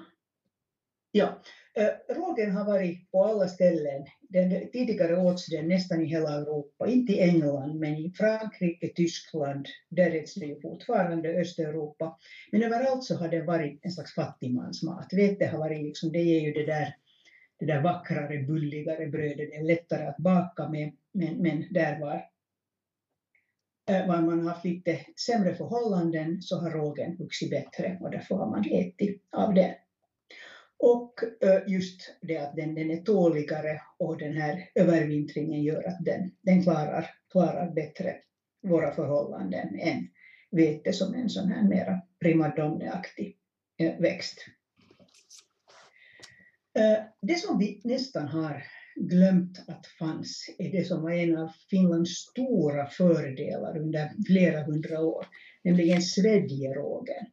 Ja, 1.13 1.43
uh, 1.79 2.15
rågen 2.17 2.51
har 2.51 2.65
varit 2.65 3.11
på 3.11 3.25
alla 3.25 3.49
ställen. 3.49 4.07
Den, 4.21 4.71
tidigare 4.71 5.17
åts 5.17 5.47
den 5.47 5.69
nästan 5.69 6.03
i 6.03 6.07
hela 6.07 6.33
Europa, 6.33 6.87
inte 6.89 7.13
i 7.13 7.21
England 7.21 7.79
men 7.79 7.95
i 7.97 8.13
Frankrike, 8.17 8.89
Tyskland, 8.89 9.67
där 9.89 10.15
äts 10.15 10.35
det 10.35 10.63
fortfarande, 10.63 11.41
Östeuropa. 11.41 12.19
Men 12.53 12.63
överallt 12.63 13.05
så 13.05 13.17
har 13.17 13.29
den 13.29 13.47
varit 13.47 13.85
en 13.85 13.93
slags 13.93 14.15
fattigmansmat. 14.15 15.09
Vete 15.13 15.47
har 15.47 15.59
varit 15.59 15.83
liksom, 15.83 16.13
det 16.13 16.19
är 16.19 16.41
ju 16.41 16.53
det 16.53 16.67
där 16.67 16.97
det 17.59 17.67
där 17.67 17.83
vackrare, 17.83 18.43
bulligare 18.43 19.07
brödet. 19.07 19.51
Det 19.51 19.57
är 19.57 19.65
lättare 19.65 20.07
att 20.07 20.17
baka 20.17 20.69
med, 20.69 20.93
men, 21.13 21.43
men 21.43 21.65
där 21.71 22.01
var, 22.01 22.25
eh, 23.91 24.09
var 24.09 24.23
man 24.23 24.47
haft 24.47 24.65
lite 24.65 25.01
sämre 25.27 25.55
förhållanden 25.55 26.43
så 26.43 26.61
har 26.61 26.71
rågen 26.71 27.17
vuxit 27.17 27.51
bättre 27.51 27.99
och 28.01 28.11
därför 28.11 28.35
har 28.35 28.51
man 28.51 28.65
ätit 28.71 29.23
av 29.33 29.55
den. 29.55 29.75
Och 30.79 31.15
eh, 31.41 31.63
just 31.67 32.17
det 32.23 32.37
att 32.37 32.57
den, 32.57 32.75
den 32.75 32.91
är 32.91 33.03
tåligare 33.03 33.81
och 33.99 34.19
den 34.19 34.37
här 34.37 34.69
övervintringen 34.75 35.63
gör 35.63 35.89
att 35.89 36.05
den, 36.05 36.31
den 36.43 36.63
klarar, 36.63 37.11
klarar 37.31 37.71
bättre 37.71 38.17
våra 38.63 38.93
förhållanden 38.95 39.79
än 39.79 40.09
vete 40.51 40.93
som 40.93 41.15
en 41.15 41.31
sån 41.31 41.49
här 41.49 41.69
mera 41.69 42.01
primadonneaktig 42.21 43.39
eh, 43.79 44.01
växt. 44.01 44.39
Eh, 46.77 46.99
det 47.23 47.35
som 47.35 47.59
vi 47.59 47.81
nästan 47.85 48.29
har 48.29 48.63
glömt 48.97 49.65
att 49.69 49.87
fanns 49.99 50.55
är 50.59 50.73
det 50.73 50.85
som 50.85 51.03
var 51.03 51.11
en 51.11 51.39
av 51.39 51.49
Finlands 51.71 52.11
stora 52.11 52.87
fördelar 52.87 53.79
under 53.79 54.11
flera 54.27 54.63
hundra 54.63 55.01
år, 55.01 55.27
nämligen 55.65 56.03
svedjerågen. 56.03 57.27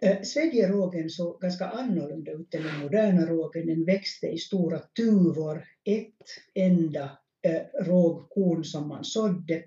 Eh, 0.00 0.22
svedjerågen 0.22 1.10
såg 1.10 1.40
ganska 1.40 1.68
annorlunda 1.68 2.32
ut 2.32 2.54
än 2.54 2.62
den 2.62 2.80
moderna 2.80 3.26
rågen. 3.26 3.66
Den 3.66 3.84
växte 3.84 4.26
i 4.26 4.38
stora 4.38 4.78
tuvor, 4.78 5.64
ett 5.84 6.26
enda 6.54 7.18
eh, 7.42 7.84
rågkorn 7.84 8.64
som 8.64 8.88
man 8.88 9.04
sådde 9.04 9.62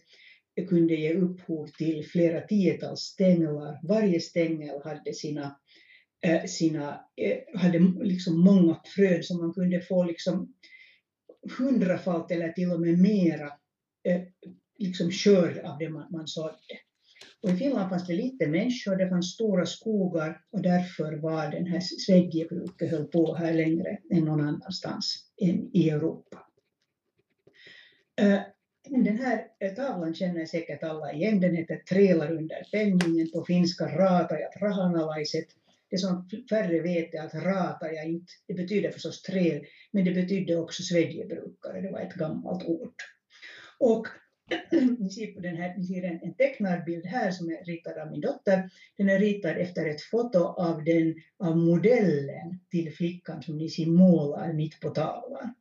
kunde 0.70 0.96
ge 0.96 1.14
upphov 1.14 1.68
till 1.68 2.06
flera 2.06 2.42
tiotals 2.42 3.00
stänglar. 3.00 3.80
Varje 3.88 4.20
stängel 4.20 4.82
hade 4.84 5.14
sina 5.14 5.60
Eh, 6.24 6.46
sina, 6.46 7.06
eh, 7.16 7.60
hade 7.62 7.80
liksom 8.01 8.40
många 8.40 8.82
frön 8.86 9.24
som 9.24 9.38
man 9.38 9.54
kunde 9.54 9.82
få 9.82 10.04
liksom 10.04 10.54
hundrafalt 11.58 12.32
eller 12.32 12.51
till 12.51 12.72
och 12.72 12.82
med 12.82 13.00
mera 13.00 13.46
eh, 14.04 14.22
liksom 14.78 15.12
skörd 15.12 15.58
av 15.58 15.78
det 15.78 15.90
man, 15.90 16.12
man 16.12 16.28
sådde. 16.28 16.78
Och 17.44 17.50
I 17.50 17.58
Finland 17.58 17.90
fanns 17.90 18.08
det 18.08 18.13
lite 18.13 18.48
människor, 18.48 18.96
det 18.96 19.10
fanns 19.10 19.34
stora 19.34 19.66
skogar 19.66 20.42
och 20.51 20.62
därför 20.62 21.13
var 21.13 21.51
den 21.51 21.66
här 21.66 21.80
svedjebruket 21.80 22.92
höll 22.92 23.06
på 23.06 23.36
här 23.36 23.54
längre 23.54 23.98
än 24.12 24.25
någon 24.25 24.42
annanstans 24.42 25.25
i 25.74 25.90
Europa. 25.90 26.48
Den 28.90 29.18
här 29.18 29.48
tavlan 29.75 30.13
känner 30.13 30.46
säkert 30.46 30.84
alla 30.84 31.13
igen, 31.13 31.42
den 31.42 31.56
heter 31.56 31.75
Trälar 31.75 32.32
under 32.32 32.63
penningen, 32.72 33.32
på 33.32 33.46
finska 33.46 33.86
raatajat 33.86 34.62
rahanalaiset. 34.62 35.48
Det 35.92 35.98
som 35.98 36.30
färre 36.50 36.82
vet 36.82 37.14
är 37.14 37.20
att 37.20 37.36
raataja 37.36 38.04
inte, 38.04 38.32
det 38.48 38.54
betyder 38.54 38.92
förstås 38.92 39.22
träl, 39.22 39.66
men 39.92 40.06
det 40.06 40.12
betydde 40.12 40.58
också 40.58 40.84
svedjebrukare, 40.84 41.82
det 41.82 41.92
var 41.92 42.00
ett 42.00 42.14
gammalt 42.14 42.66
ord. 42.66 42.96
Och 43.80 44.08
ni 45.00 45.10
ser, 45.10 45.28
på 45.28 45.40
den 45.40 45.56
här, 45.56 45.78
ni 45.78 45.84
ser 45.84 46.04
en, 46.04 46.20
en 46.22 46.34
tecknad 46.34 46.86
bild 46.86 47.06
här 47.06 47.32
som 47.32 47.50
är 47.50 47.66
ritad 47.66 47.98
av 47.98 48.12
min 48.12 48.22
dotter. 48.22 48.70
Den 48.98 49.10
är 49.10 49.20
ritad 49.20 49.58
efter 49.58 49.86
ett 49.86 50.02
foto 50.02 50.40
av, 50.40 50.84
den, 50.84 51.16
av 51.40 51.58
modellen 51.58 52.60
till 52.72 52.94
flickan 52.94 53.42
som 53.42 53.58
ni 53.58 53.70
ser 53.70 53.86
målar 53.86 54.54
mitt 54.54 54.80
på 54.80 54.90
tavlan. 54.90 55.54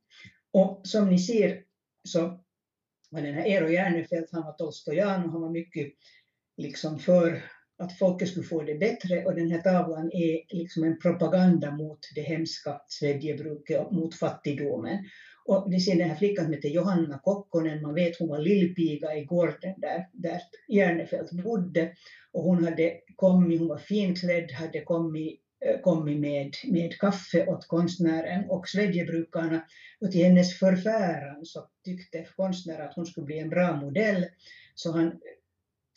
Och 0.53 0.81
som 0.85 1.11
ni 1.11 1.19
ser 1.19 1.63
så 2.09 2.21
var 3.11 3.23
den 3.23 3.35
här 3.35 3.45
Eero 3.45 3.69
Järnefelt, 3.69 4.29
han 4.33 4.43
var 4.43 4.53
Tolstojan 4.53 5.25
och 5.25 5.33
han 5.33 5.41
var 5.41 5.51
mycket 5.51 5.93
liksom 6.57 6.99
för 6.99 7.43
att 7.81 7.99
folket 7.99 8.29
skulle 8.29 8.47
få 8.47 8.63
det 8.63 8.75
bättre 8.75 9.25
och 9.25 9.35
den 9.35 9.51
här 9.51 9.61
tavlan 9.61 10.11
är 10.13 10.57
liksom 10.57 10.85
en 10.85 10.99
propaganda 10.99 11.71
mot 11.71 11.99
det 12.15 12.21
hemska 12.21 12.81
svedjebruket 12.89 13.81
och 13.81 13.93
mot 13.93 14.15
fattigdomen. 14.15 14.99
Och 15.45 15.71
ni 15.71 15.81
ser 15.81 15.97
den 15.97 16.09
här 16.09 16.17
flickan 16.17 16.45
som 16.45 16.55
heter 16.55 16.69
Johanna 16.69 17.19
Kokkonen, 17.19 17.83
man 17.83 17.95
vet 17.95 18.19
hon 18.19 18.29
var 18.29 18.39
lillpiga 18.39 19.17
i 19.17 19.25
gården 19.25 19.75
där, 19.77 20.07
där 20.13 20.41
Järnefelt 20.69 21.33
bodde. 21.33 21.93
Och 22.33 22.43
hon 22.43 22.65
hade 22.65 22.93
kommit, 23.17 23.59
hon 23.59 23.69
var 23.69 23.79
finklädd, 23.79 24.53
hade 24.53 24.81
kommit, 24.81 25.41
eh, 25.67 25.81
kommit 25.81 26.21
med, 26.21 26.55
med 26.65 26.99
kaffe 26.99 27.47
åt 27.47 27.67
konstnären 27.67 28.51
och 28.51 28.69
svedjebrukarna. 28.69 29.65
Och 30.01 30.13
till 30.13 30.25
hennes 30.25 30.59
förfäran 30.59 31.45
så 31.45 31.69
tyckte 31.85 32.27
konstnären 32.37 32.89
att 32.89 32.97
hon 32.97 33.07
skulle 33.07 33.27
bli 33.27 33.39
en 33.39 33.51
bra 33.51 33.77
modell. 33.77 34.27
Så 34.75 34.93
han 34.93 35.13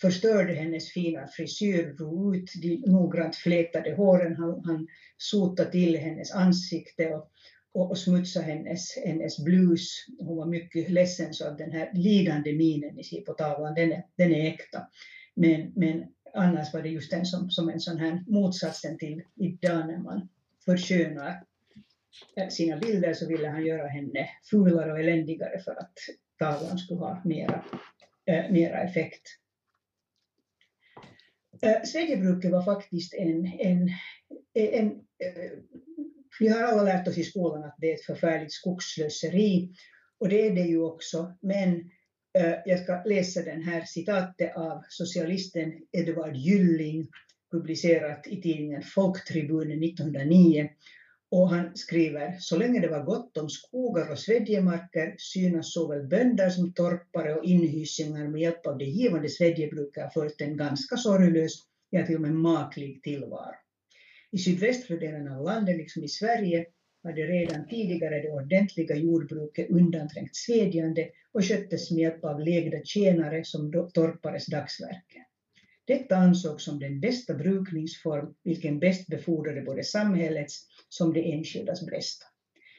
förstörde 0.01 0.53
hennes 0.53 0.91
fina 0.91 1.27
frisyr, 1.27 1.93
drog 1.97 2.35
ut 2.35 2.51
de 2.61 2.83
noggrant 2.91 3.35
flätade 3.35 3.95
håren, 3.95 4.35
han, 4.35 4.61
han 4.65 4.87
sotade 5.17 5.71
till 5.71 5.97
hennes 5.97 6.31
ansikte 6.31 7.09
och 7.09 7.29
och, 7.73 7.89
och 7.89 7.97
smutsade 7.97 8.45
hennes, 8.45 8.97
hennes 9.05 9.43
blus. 9.43 10.05
Hon 10.19 10.37
var 10.37 10.45
mycket 10.45 10.89
ledsen 10.89 11.33
så 11.33 11.47
att 11.47 11.57
den 11.57 11.71
här 11.71 11.91
lidande 11.93 12.53
minen 12.53 12.95
ni 12.95 13.03
ser 13.03 13.21
på 13.21 13.33
tavlan, 13.33 13.73
den 13.75 13.91
är, 13.91 14.05
den 14.15 14.33
är 14.33 14.49
äkta. 14.49 14.87
Men, 15.35 15.71
men 15.75 16.03
annars 16.33 16.73
var 16.73 16.81
det 16.81 16.89
just 16.89 17.11
den 17.11 17.25
som, 17.25 17.49
som 17.49 17.69
en 17.69 17.79
sån 17.79 17.97
här 17.97 18.23
motsatsen 18.27 18.97
till 18.97 19.21
idag 19.35 19.87
när 19.87 19.97
man 19.97 20.29
förskönar 20.65 21.43
sina 22.49 22.77
bilder 22.77 23.13
så 23.13 23.27
ville 23.27 23.47
han 23.47 23.65
göra 23.65 23.87
henne 23.87 24.29
fulare 24.49 24.91
och 24.91 24.99
eländigare 24.99 25.59
för 25.59 25.71
att 25.71 25.93
tavlan 26.39 26.77
skulle 26.77 26.99
ha 26.99 27.21
mera, 27.25 27.65
äh, 28.25 28.51
mera 28.51 28.81
effekt. 28.81 29.21
Äh, 31.63 31.83
Svedjebruket 31.85 32.51
var 32.51 32.65
faktiskt 32.65 33.13
en, 33.13 33.45
en, 33.45 33.89
en, 34.53 34.73
en 34.73 35.01
vi 36.39 36.47
har 36.47 36.63
alla 36.63 36.83
lärt 36.83 37.07
oss 37.07 37.17
i 37.17 37.23
skolan 37.23 37.63
att 37.63 37.75
det 37.77 37.91
är 37.91 37.95
ett 37.95 38.05
förfärligt 38.05 38.51
skogsslöseri 38.51 39.69
och 40.19 40.29
det 40.29 40.47
är 40.47 40.55
det 40.55 40.61
ju 40.61 40.81
också. 40.81 41.37
Men 41.41 41.75
äh, 42.37 42.53
jag 42.65 42.79
ska 42.79 43.03
läsa 43.03 43.41
den 43.41 43.61
här 43.61 43.81
citatet 43.85 44.55
av 44.55 44.83
socialisten 44.89 45.73
Edvard 45.91 46.35
Gylling 46.35 47.07
publicerat 47.51 48.27
i 48.27 48.41
tidningen 48.41 48.81
Folktribunen 48.81 49.83
1909 49.83 50.69
och 51.33 51.49
han 51.49 51.75
skriver, 51.75 52.35
så 52.39 52.57
länge 52.57 52.79
det 52.79 52.87
var 52.87 53.03
gott 53.03 53.37
om 53.37 53.49
skogar 53.49 54.11
och 54.11 54.19
svedjemarker 54.19 55.15
synas 55.17 55.73
såväl 55.73 56.07
bönder 56.07 56.49
som 56.49 56.73
torpare 56.73 57.35
och 57.35 57.45
inhysingar 57.45 58.27
med 58.27 58.41
hjälp 58.41 58.65
av 58.67 58.77
det 58.77 58.85
givande 58.85 59.29
svedjebruket 59.29 60.03
ha 60.03 60.11
fört 60.11 60.41
en 60.41 60.57
ganska 60.57 60.97
sorglös, 60.97 61.51
ja 61.89 62.05
till 62.05 62.15
och 62.15 62.21
med 62.21 62.31
maklig 62.33 63.03
tillvaro. 63.03 63.55
I 64.31 64.37
sydvästra 64.37 64.95
delen 64.95 65.27
av 65.27 65.43
landet, 65.43 65.77
liksom 65.77 66.03
i 66.03 66.07
Sverige, 66.07 66.65
hade 67.03 67.21
redan 67.21 67.67
tidigare 67.67 68.21
det 68.21 68.29
ordentliga 68.29 68.95
jordbruket 68.95 69.69
undanträngt 69.69 70.35
svedjande 70.35 71.09
och 71.31 71.45
sköttes 71.45 71.91
med 71.91 72.01
hjälp 72.01 72.23
av 72.25 72.39
lägda 72.39 72.77
tjänare 72.83 73.43
som 73.43 73.71
torpares 73.93 74.45
dagsverken. 74.45 75.23
Detta 75.85 76.15
ansågs 76.15 76.63
som 76.65 76.79
den 76.79 76.99
bästa 76.99 77.33
brukningsform, 77.33 78.33
vilken 78.43 78.79
bäst 78.79 79.07
befordrade 79.07 79.61
både 79.61 79.83
samhällets 79.83 80.67
som 80.89 81.13
det 81.13 81.31
enskildas 81.33 81.85
bästa. 81.85 82.25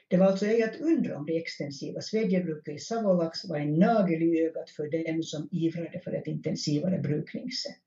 Det 0.09 0.17
var 0.17 0.27
alltså 0.27 0.47
ej 0.47 0.63
att 0.63 0.81
undra 0.81 1.17
om 1.17 1.27
det 1.27 1.37
extensiva 1.37 2.01
svedjebruket 2.01 2.75
i 2.75 2.79
Savolax 2.79 3.49
var 3.49 3.57
en 3.57 3.79
nagel 3.79 4.23
i 4.23 4.41
ögat 4.41 4.71
för 4.71 5.05
dem 5.05 5.23
som 5.23 5.49
ivrade 5.51 6.01
för 6.05 6.13
ett 6.13 6.27
intensivare 6.27 6.99
brukningssätt. 6.99 7.85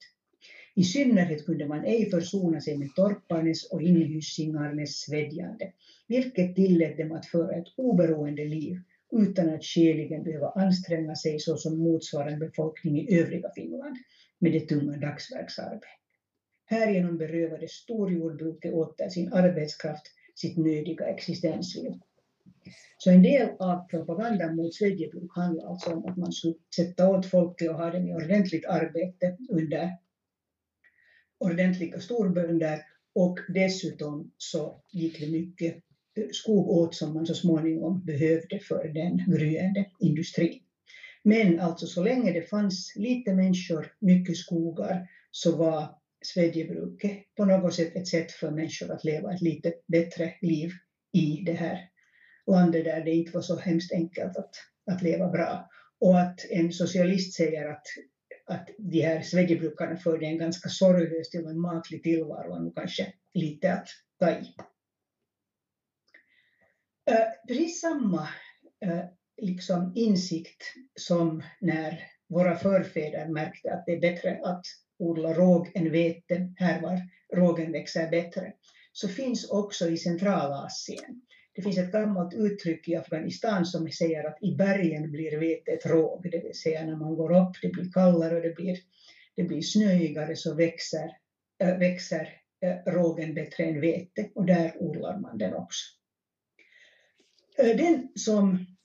I 0.76 0.84
synnerhet 0.84 1.46
kunde 1.46 1.68
man 1.68 1.84
ej 1.84 2.10
försona 2.10 2.62
sig 2.62 2.78
med 2.78 2.96
torparnes 2.96 3.64
och 3.72 3.82
inhyssingarnes 3.82 5.00
svedjande, 5.00 5.72
vilket 6.08 6.56
tillät 6.56 6.98
dem 6.98 7.12
att 7.12 7.26
föra 7.26 7.56
ett 7.56 7.74
oberoende 7.78 8.46
liv 8.46 8.76
utan 9.16 9.50
att 9.50 9.64
skäligen 9.64 10.24
behöva 10.24 10.50
anstränga 10.50 11.16
sig 11.16 11.40
så 11.40 11.58
som 11.58 11.78
motsvarande 11.78 12.46
befolkning 12.46 12.98
i 12.98 13.20
övriga 13.20 13.50
Finland 13.56 13.96
med 14.40 14.52
det 14.52 14.70
tunga 14.70 14.98
dagsverksarbetet. 14.98 15.90
Härigenom 16.66 17.18
berövade 17.18 17.68
storjordbruket 17.68 18.74
åter 18.74 19.10
sin 19.10 19.34
arbetskraft 19.34 20.04
sitt 20.36 20.58
nödiga 20.58 21.06
existensliv. 21.06 21.92
Så 22.98 23.12
en 23.12 23.22
del 23.22 23.50
av 23.60 23.88
propagandan 23.88 24.56
mot 24.56 24.74
svedjebruk 24.74 25.30
handlar 25.36 25.70
alltså 25.70 25.92
om 25.92 26.06
att 26.06 26.18
man 26.18 26.32
skulle 26.32 26.54
sätta 26.76 27.08
åt 27.10 27.26
folket 27.26 27.70
och 27.70 27.76
ha 27.78 27.90
dem 27.92 28.08
i 28.08 28.14
ordentligt 28.14 28.66
arbete 28.66 29.36
under 29.50 29.90
ordentliga 31.40 32.00
storbönder 32.00 32.80
och 33.16 33.40
dessutom 33.48 34.32
så 34.38 34.82
gick 34.94 35.20
det 35.20 35.32
mycket 35.32 35.76
skog 36.32 36.70
åt 36.70 36.96
som 36.96 37.14
man 37.14 37.26
så 37.26 37.34
småningom 37.34 38.04
behövde 38.06 38.60
för 38.68 38.88
den 38.88 39.38
gryende 39.38 39.86
industrin. 40.00 40.60
Men 41.24 41.60
alltså 41.60 41.88
så 41.88 42.04
länge 42.04 42.32
det 42.32 42.42
fanns 42.42 42.94
lite 42.96 43.34
människor, 43.34 43.92
mycket 44.00 44.38
skogar, 44.38 45.08
så 45.32 45.56
var 45.56 45.96
svedjebruket 46.22 47.36
på 47.36 47.46
något 47.46 47.74
sätt 47.74 47.96
ett 47.96 48.08
sätt 48.08 48.32
för 48.32 48.52
människor 48.52 48.92
att 48.92 49.04
leva 49.04 49.34
ett 49.34 49.42
lite 49.42 49.74
bättre 49.88 50.34
liv 50.42 50.72
i 51.14 51.44
det 51.46 51.54
här 51.54 51.90
landet 52.48 52.84
där 52.84 53.04
det 53.04 53.12
inte 53.12 53.32
var 53.32 53.42
så 53.42 53.56
hemskt 53.56 53.94
enkelt 53.94 54.38
att, 54.38 54.52
att 54.92 55.02
leva 55.02 55.30
bra. 55.30 55.70
Och 56.00 56.20
att 56.20 56.46
en 56.50 56.72
socialist 56.72 57.34
säger 57.34 57.66
att 57.66 57.84
att 58.48 58.70
de 58.78 59.02
här 59.02 59.22
svedjebrukarna 59.22 59.98
förde 59.98 60.26
en 60.26 60.38
ganska 60.38 60.70
sorglös 60.70 61.30
till 61.30 61.46
en 61.46 61.60
maklig 61.60 62.04
tillvaro 62.04 62.68
och 62.68 62.76
kanske 62.76 63.14
lite 63.34 63.74
att 63.74 63.88
ta 64.20 64.32
i. 64.32 64.56
Eh, 67.10 67.28
precis 67.48 67.82
samma 67.82 68.30
eh, 68.86 69.06
liksom 69.38 69.92
insikt 69.96 70.64
som 70.96 71.44
när 71.60 72.04
våra 72.30 72.56
förfäder 72.56 73.28
märkte 73.28 73.74
att 73.74 73.86
det 73.86 73.92
är 73.92 74.00
bättre 74.00 74.40
att 74.44 74.66
odla 75.00 75.34
råg 75.34 75.72
än 75.76 75.92
vete, 75.92 76.54
här 76.56 76.82
var 76.82 77.02
rågen 77.34 77.72
växer 77.72 78.10
bättre, 78.10 78.54
så 78.92 79.08
finns 79.08 79.50
också 79.50 79.90
i 79.90 79.98
Centralasien. 79.98 81.22
Det 81.54 81.62
finns 81.62 81.78
ett 81.78 81.92
gammalt 81.92 82.34
uttryck 82.34 82.88
i 82.88 82.96
Afghanistan 82.96 83.66
som 83.66 83.92
säger 83.92 84.24
att 84.24 84.44
i 84.44 84.56
bergen 84.56 85.12
blir 85.12 85.40
vetet 85.40 85.86
råg, 85.86 86.32
det 86.32 86.40
vill 86.44 86.58
säga 86.58 86.86
när 86.86 86.96
man 86.96 87.16
går 87.16 87.32
upp, 87.42 87.56
det 87.62 87.70
blir 87.70 87.92
kallare 87.92 88.36
och 88.36 88.42
det 88.42 88.56
blir, 88.56 88.78
det 89.36 89.44
blir 89.44 89.62
snöigare 89.62 90.36
så 90.36 90.54
växer, 90.54 91.18
äh, 91.60 91.78
växer 91.78 92.34
äh, 92.62 92.92
rågen 92.92 93.34
bättre 93.34 93.64
än 93.64 93.82
vete 93.82 94.30
och 94.36 94.46
där 94.46 94.74
odlar 94.80 95.18
man 95.18 95.38
den 95.38 95.54
också. 95.54 95.86
Den 97.58 98.08
som 98.16 98.77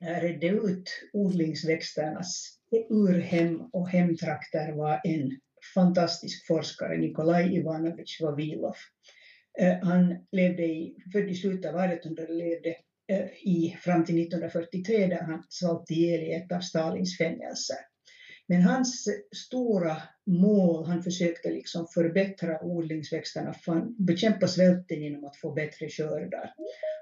redde 0.00 0.46
ut 0.46 0.90
odlingsväxternas 1.12 2.60
urhem 2.90 3.60
och 3.72 3.88
hemtrakter 3.88 4.72
var 4.72 5.00
en 5.04 5.40
fantastisk 5.74 6.46
forskare, 6.46 6.98
Nikolaj 6.98 7.56
Ivanovich 7.56 8.20
Vavilov. 8.20 8.74
Eh, 9.58 9.76
han 9.82 10.26
levde 10.32 10.62
i, 10.62 10.96
född 11.12 11.30
i 11.30 11.34
slutet 11.34 11.74
av 11.74 11.80
1800 11.80 12.22
levde 12.28 12.76
eh, 13.12 13.26
i, 13.42 13.78
fram 13.80 14.04
till 14.04 14.22
1943 14.22 15.06
där 15.06 15.22
han 15.22 15.44
svalt 15.48 15.90
ihjäl 15.90 16.20
i 16.20 16.32
ett 16.32 16.52
av 16.52 16.60
Stalins 16.60 17.18
fängelser. 17.18 17.76
Men 18.48 18.62
hans 18.62 19.08
stora 19.36 19.96
mål, 20.26 20.86
han 20.86 21.02
försökte 21.02 21.50
liksom 21.50 21.86
förbättra 21.94 22.62
odlingsväxterna, 22.62 23.54
bekämpa 23.98 24.48
svälten 24.48 25.02
genom 25.02 25.24
att 25.24 25.36
få 25.36 25.52
bättre 25.52 25.88
skördar. 25.88 26.54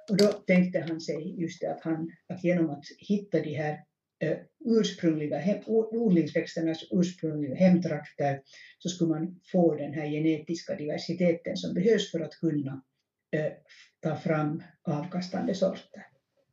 Och 0.08 0.16
då 0.16 0.32
tänkte 0.32 0.80
han 0.80 1.00
sig 1.00 1.40
just 1.40 1.60
det 1.60 1.70
att, 1.70 1.80
han, 1.80 2.10
att 2.28 2.44
genom 2.44 2.70
att 2.70 2.84
hitta 2.98 3.40
de 3.40 3.54
här 3.54 3.84
eh, 4.20 4.38
ursprungliga 4.64 5.38
hem, 5.38 5.62
odlingsväxternas 5.66 6.84
ursprungliga 6.90 7.54
hemtrakter 7.54 8.42
så 8.78 8.88
skulle 8.88 9.10
man 9.10 9.40
få 9.52 9.74
den 9.74 9.92
här 9.92 10.06
genetiska 10.06 10.74
diversiteten 10.74 11.56
som 11.56 11.74
behövs 11.74 12.10
för 12.10 12.20
att 12.20 12.34
kunna 12.34 12.82
eh, 13.30 13.52
ta 14.00 14.16
fram 14.16 14.62
avkastande 14.82 15.54
sorter. 15.54 16.06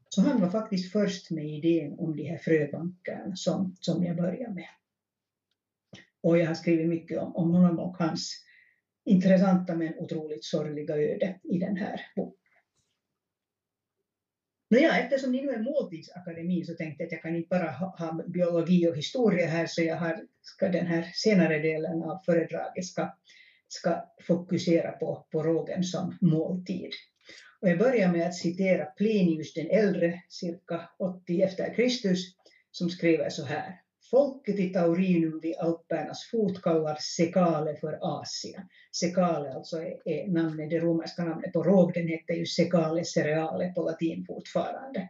Så 0.10 0.22
han 0.22 0.42
var 0.42 0.50
faktiskt 0.50 0.92
först 0.92 1.32
med 1.32 1.46
idén 1.46 2.00
om 2.00 2.16
de 2.16 2.24
här 2.24 2.38
fröbankerna 2.38 3.36
som, 3.36 3.76
som 3.80 4.04
jag 4.04 4.16
började 4.16 4.54
med. 4.54 4.70
Och 6.24 6.38
jag 6.38 6.48
har 6.48 6.56
skrivit 6.56 6.88
mycket 6.88 7.20
om, 7.20 7.36
om 7.36 7.54
honom 7.54 7.80
och 7.80 7.98
hans 7.98 8.44
intressanta 9.06 9.76
men 9.76 10.00
otroligt 10.00 10.44
sorgliga 10.46 10.96
öde 10.96 11.40
i 11.44 11.58
den 11.58 11.78
här 11.78 12.02
boken. 12.16 12.45
Nåja, 14.70 14.98
eftersom 14.98 15.32
ni 15.32 15.42
nu 15.42 15.50
är 15.50 15.60
måltidsakademi 15.60 16.64
så 16.66 16.74
tänkte 16.74 17.04
jag 17.04 17.08
att 17.08 17.12
jag 17.12 17.22
kan 17.22 17.36
inte 17.36 17.48
bara 17.50 17.72
ha, 17.72 17.96
ha 18.00 18.24
biologi 18.28 18.88
och 18.88 18.98
historia 18.98 19.48
här 19.48 19.66
så 19.68 19.82
jag 19.82 19.96
har, 19.96 20.22
ska 20.42 20.70
den 20.70 20.86
här 20.86 21.12
senare 21.14 21.60
delen 21.60 22.02
av 22.04 22.22
föredraget 22.26 22.86
ska, 22.86 23.16
ska 23.68 24.04
fokusera 24.28 24.92
på, 24.92 25.28
på 25.32 25.44
rågen 25.44 25.84
som 25.84 26.18
måltid. 26.22 26.90
Och 27.62 27.70
jag 27.70 27.78
börjar 27.78 28.12
med 28.12 28.28
att 28.28 28.36
citera 28.36 28.86
Plinius 28.86 29.54
den 29.54 29.70
äldre, 29.70 30.22
cirka 30.30 30.90
80 31.00 31.42
efter 31.42 31.74
Kristus, 31.76 32.20
som 32.72 32.90
skriver 32.90 33.30
så 33.30 33.46
här. 33.46 33.85
Folket 34.12 34.60
i 34.60 34.70
Taurinum 34.70 35.40
vid 35.40 35.58
Alpernas 35.58 36.24
fot 36.32 36.62
kallar 36.62 36.98
Sekale 37.00 37.76
för 37.76 38.00
Asien. 38.02 38.62
Sekale 38.92 39.54
alltså 39.54 39.78
är, 39.78 40.08
är 40.08 40.28
namnet, 40.28 40.70
det 40.70 40.80
romerska 40.80 41.24
namnet 41.24 41.54
på 41.54 41.64
råg, 41.64 41.94
den 41.94 42.08
hette 42.08 42.34
ju 42.34 42.46
Sekale 42.46 43.06
cereale 43.06 43.74
på 43.74 43.82
latin 43.82 44.26
fortfarande. 44.28 45.10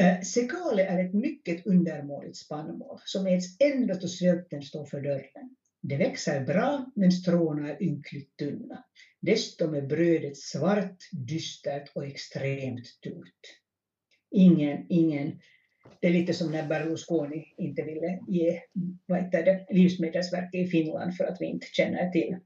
Uh, 0.00 0.20
sekale 0.22 0.84
är 0.84 1.04
ett 1.04 1.14
mycket 1.14 1.66
undermåligt 1.66 2.36
spannmål 2.36 3.00
som 3.04 3.26
äts 3.26 3.56
ända 3.60 3.94
då 3.94 4.08
svälten 4.08 4.62
står 4.62 4.84
för 4.84 5.00
dörren. 5.00 5.56
Det 5.82 5.96
växer 5.96 6.44
bra, 6.44 6.92
men 6.94 7.12
stråna 7.12 7.70
är 7.70 7.82
ynkligt 7.82 8.36
tunna. 8.36 8.84
Dessutom 9.20 9.74
är 9.74 9.82
brödet 9.82 10.36
svart, 10.36 10.98
dystert 11.12 11.90
och 11.94 12.06
extremt 12.06 13.00
tungt. 13.02 13.40
Ingen, 14.30 14.86
ingen 14.88 15.40
det 16.00 16.06
är 16.06 16.12
lite 16.12 16.34
som 16.34 16.52
när 16.52 16.66
Berlusconi 16.66 17.54
inte 17.56 17.82
ville 17.82 18.20
ge 18.28 18.60
vad 19.06 19.22
heter 19.22 19.44
det, 19.44 19.66
Livsmedelsverket 19.70 20.54
i 20.54 20.66
Finland 20.66 21.16
för 21.16 21.24
att 21.24 21.40
vi 21.40 21.46
inte 21.46 21.66
känner 21.66 22.10
till 22.10 22.36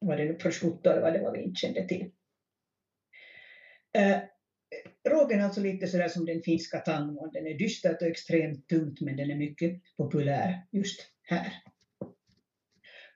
vad 0.00 0.18
det 0.18 0.24
nu 0.24 0.34
prosciutto 0.34 0.90
eller 0.90 1.02
vad 1.02 1.12
det 1.12 1.22
var 1.22 1.32
vi 1.32 1.42
inte 1.42 1.60
kände 1.60 1.88
till. 1.88 2.10
Eh, 3.98 4.18
rågen 5.08 5.40
är 5.40 5.44
alltså 5.44 5.60
lite 5.60 5.86
sådär 5.86 6.08
som 6.08 6.24
den 6.24 6.42
finska 6.42 6.78
tangon. 6.78 7.30
Den 7.32 7.46
är 7.46 7.58
dystert 7.58 8.02
och 8.02 8.08
extremt 8.08 8.68
tungt 8.68 9.00
men 9.00 9.16
den 9.16 9.30
är 9.30 9.36
mycket 9.36 9.82
populär 9.96 10.66
just 10.72 11.00
här. 11.22 11.52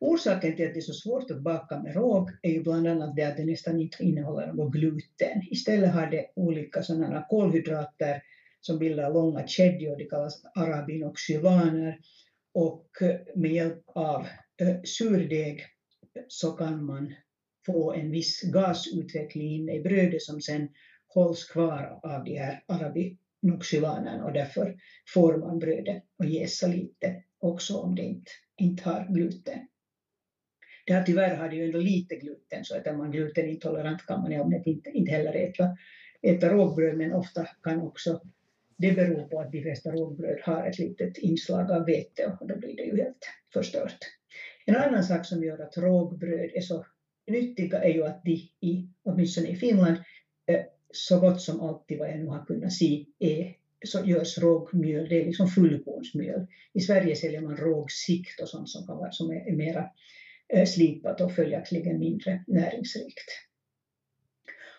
Orsaken 0.01 0.57
till 0.57 0.67
att 0.67 0.75
det 0.75 0.81
är 0.81 0.81
så 0.81 0.93
svårt 0.93 1.31
att 1.31 1.43
baka 1.43 1.83
med 1.83 1.95
råg 1.95 2.31
är 2.43 2.51
ju 2.51 2.63
bland 2.63 2.87
annat 2.87 3.17
det 3.17 3.25
att 3.25 3.37
det 3.37 3.45
nästan 3.45 3.81
inte 3.81 4.05
innehåller 4.05 4.53
något 4.53 4.73
gluten. 4.73 5.43
Istället 5.51 5.95
har 5.95 6.07
det 6.07 6.27
olika 6.37 6.83
sådana 6.83 7.27
kolhydrater 7.29 8.23
som 8.63 8.79
bildar 8.79 9.13
långa 9.13 9.47
kedjor, 9.47 9.97
de 9.97 10.05
kallas 10.05 10.45
arabinoxylaner. 10.55 11.99
Och 12.55 12.89
med 13.35 13.53
hjälp 13.53 13.83
av 13.87 14.27
eh, 14.61 14.83
surdeg 14.85 15.63
så 16.29 16.53
kan 16.53 16.85
man 16.85 17.15
få 17.67 17.93
en 17.93 18.11
viss 18.11 18.43
gasutveckling 18.43 19.49
inne 19.49 19.75
i 19.75 19.81
brödet 19.81 20.23
som 20.23 20.41
sen 20.41 20.69
hålls 21.09 21.45
kvar 21.45 22.01
av 22.03 22.25
de 22.25 22.39
här 22.39 22.65
arabinoxylanerna 22.67 24.25
och 24.25 24.33
därför 24.33 24.77
får 25.15 25.37
man 25.37 25.59
brödet 25.59 26.03
att 26.19 26.31
jäsa 26.31 26.67
lite 26.67 27.23
också 27.39 27.77
om 27.77 27.95
det 27.95 28.03
inte, 28.03 28.31
inte 28.57 28.89
har 28.89 29.15
gluten. 29.15 29.59
Det 30.87 30.93
här 30.93 31.05
tyvärr 31.05 31.37
har 31.37 31.49
det 31.49 31.57
ju 31.57 31.65
ändå 31.65 31.79
lite 31.79 32.17
gluten 32.17 32.65
så 32.65 32.77
att 32.77 32.87
är 32.87 32.97
man 32.97 33.11
glutenintolerant 33.11 34.07
kan 34.07 34.21
man 34.21 34.33
ju 34.33 34.63
inte, 34.65 34.91
inte 34.91 35.13
heller 35.13 35.35
äta, 35.35 35.77
äta 36.23 36.49
rågbröd 36.49 36.97
men 36.97 37.13
ofta 37.13 37.47
kan 37.63 37.81
också 37.81 38.21
det 38.83 38.93
beror 38.93 39.29
på 39.29 39.41
att 39.41 39.53
de 39.53 39.63
flesta 39.63 39.91
rågbröd 39.91 40.39
har 40.43 40.67
ett 40.67 40.79
litet 40.79 41.19
inslag 41.19 41.71
av 41.71 41.87
vete 41.87 42.37
och 42.41 42.49
då 42.49 42.57
blir 42.59 42.77
det 42.77 42.83
ju 42.83 42.97
helt 42.97 43.29
förstört. 43.53 43.99
En 44.67 44.77
annan 44.77 45.05
sak 45.05 45.27
som 45.27 45.45
gör 45.45 45.59
att 45.59 45.77
rågbröd 45.77 46.51
är 46.55 46.61
så 46.61 46.87
nyttiga 47.27 47.83
är 47.83 47.95
ju 47.95 48.05
att 48.05 48.23
de, 48.25 48.31
i, 48.61 48.89
åtminstone 49.03 49.49
i 49.49 49.57
Finland, 49.57 49.97
eh, 50.47 50.61
så 50.91 51.21
gott 51.21 51.41
som 51.41 51.61
alltid 51.61 51.99
vad 51.99 52.09
jag 52.09 52.19
nu 52.19 52.27
har 52.27 52.45
kunnat 52.45 52.73
se 52.73 53.07
är, 53.19 53.57
så 53.85 54.05
görs 54.05 54.39
rågmjöl, 54.39 55.09
det 55.09 55.21
är 55.21 55.27
liksom 55.27 55.49
fullkornsmjöl. 55.49 56.47
I 56.73 56.81
Sverige 56.81 57.17
säljer 57.17 57.41
man 57.41 57.57
rågsikt 57.57 58.41
och 58.41 58.49
sånt 58.49 58.69
som, 58.69 58.87
kan 58.87 58.97
vara, 58.97 59.13
som 59.13 59.31
är, 59.31 59.53
mera 59.53 59.91
eh, 60.49 60.67
slipat 60.67 61.21
och 61.21 61.35
följaktligen 61.35 61.99
mindre 61.99 62.45
näringsrikt. 62.47 63.29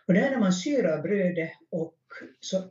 Och 0.08 0.14
där 0.14 0.32
när 0.32 0.40
man 0.40 0.54
syrar 0.54 1.02
brödet 1.02 1.52
och 1.70 1.98
så 2.40 2.64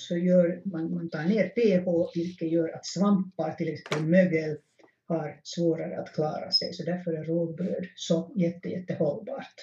så 0.00 0.16
gör 0.16 0.62
man, 0.64 0.94
man 0.94 1.10
tar 1.10 1.24
ner 1.24 1.48
pH, 1.48 2.10
vilket 2.14 2.52
gör 2.52 2.68
att 2.68 2.86
svampar, 2.86 3.52
till 3.52 3.68
exempel 3.68 4.06
mögel, 4.06 4.56
har 5.04 5.40
svårare 5.42 6.00
att 6.00 6.14
klara 6.14 6.50
sig. 6.50 6.72
Så 6.72 6.84
därför 6.84 7.12
är 7.12 7.24
rågbröd 7.24 7.86
så 7.96 8.32
jätte, 8.36 8.68
jättehållbart. 8.68 9.54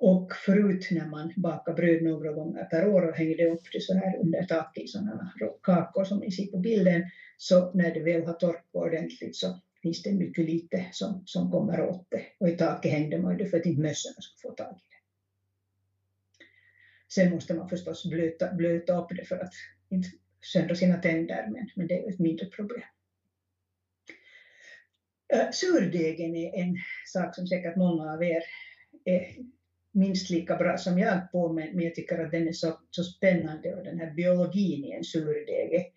Och 0.00 0.32
förut 0.46 0.88
när 0.90 1.06
man 1.06 1.32
bakar 1.36 1.74
bröd 1.74 2.02
några 2.02 2.32
gånger 2.32 2.64
per 2.64 2.88
år 2.88 3.08
och 3.08 3.16
hängde 3.16 3.50
upp 3.50 3.62
det 3.72 3.80
så 3.82 3.94
här 3.94 4.20
under 4.20 4.42
taket 4.42 4.84
i 4.84 4.86
sådana 4.86 5.32
kakor 5.62 6.04
som 6.04 6.18
ni 6.18 6.30
ser 6.32 6.46
på 6.46 6.58
bilden, 6.58 7.02
så 7.36 7.72
när 7.72 7.94
det 7.94 8.00
väl 8.00 8.26
har 8.26 8.32
torkat 8.32 8.64
ordentligt 8.72 9.36
så 9.36 9.60
finns 9.82 10.02
det 10.02 10.12
mycket 10.12 10.44
lite 10.44 10.86
som, 10.92 11.22
som 11.26 11.50
kommer 11.50 11.80
åt 11.80 12.06
det. 12.10 12.22
Och 12.40 12.48
i 12.48 12.56
taket 12.56 12.92
hängde 12.92 13.18
man 13.18 13.36
det 13.36 13.46
för 13.46 13.56
att 13.56 13.66
inte 13.66 13.82
mössorna 13.82 14.16
skulle 14.18 14.50
få 14.50 14.56
tag 14.56 14.72
i 14.76 14.84
det. 14.90 14.97
Sen 17.14 17.30
måste 17.30 17.54
man 17.54 17.68
förstås 17.68 18.10
blöta, 18.10 18.54
blöta 18.54 19.02
upp 19.02 19.08
det 19.16 19.24
för 19.24 19.38
att 19.38 19.52
inte 19.90 20.08
söndra 20.52 20.74
sina 20.74 20.96
tänder, 20.96 21.48
men, 21.50 21.70
men 21.76 21.86
det 21.86 21.94
är 21.94 22.08
ett 22.08 22.18
mindre 22.18 22.46
problem. 22.46 22.82
Äh, 25.32 25.50
Surdegen 25.52 26.36
är 26.36 26.62
en 26.62 26.76
sak 27.06 27.34
som 27.34 27.46
säkert 27.46 27.76
många 27.76 28.12
av 28.12 28.22
er 28.22 28.42
är 29.04 29.36
minst 29.92 30.30
lika 30.30 30.56
bra 30.56 30.78
som 30.78 30.98
jag 30.98 31.32
på, 31.32 31.52
men, 31.52 31.76
men 31.76 31.84
jag 31.84 31.94
tycker 31.94 32.18
att 32.18 32.30
den 32.30 32.48
är 32.48 32.52
så, 32.52 32.80
så 32.90 33.04
spännande 33.04 33.74
och 33.74 33.84
den 33.84 33.98
här 33.98 34.14
biologin 34.14 34.84
i 34.84 34.92
en 34.92 35.04
surdeg, 35.04 35.92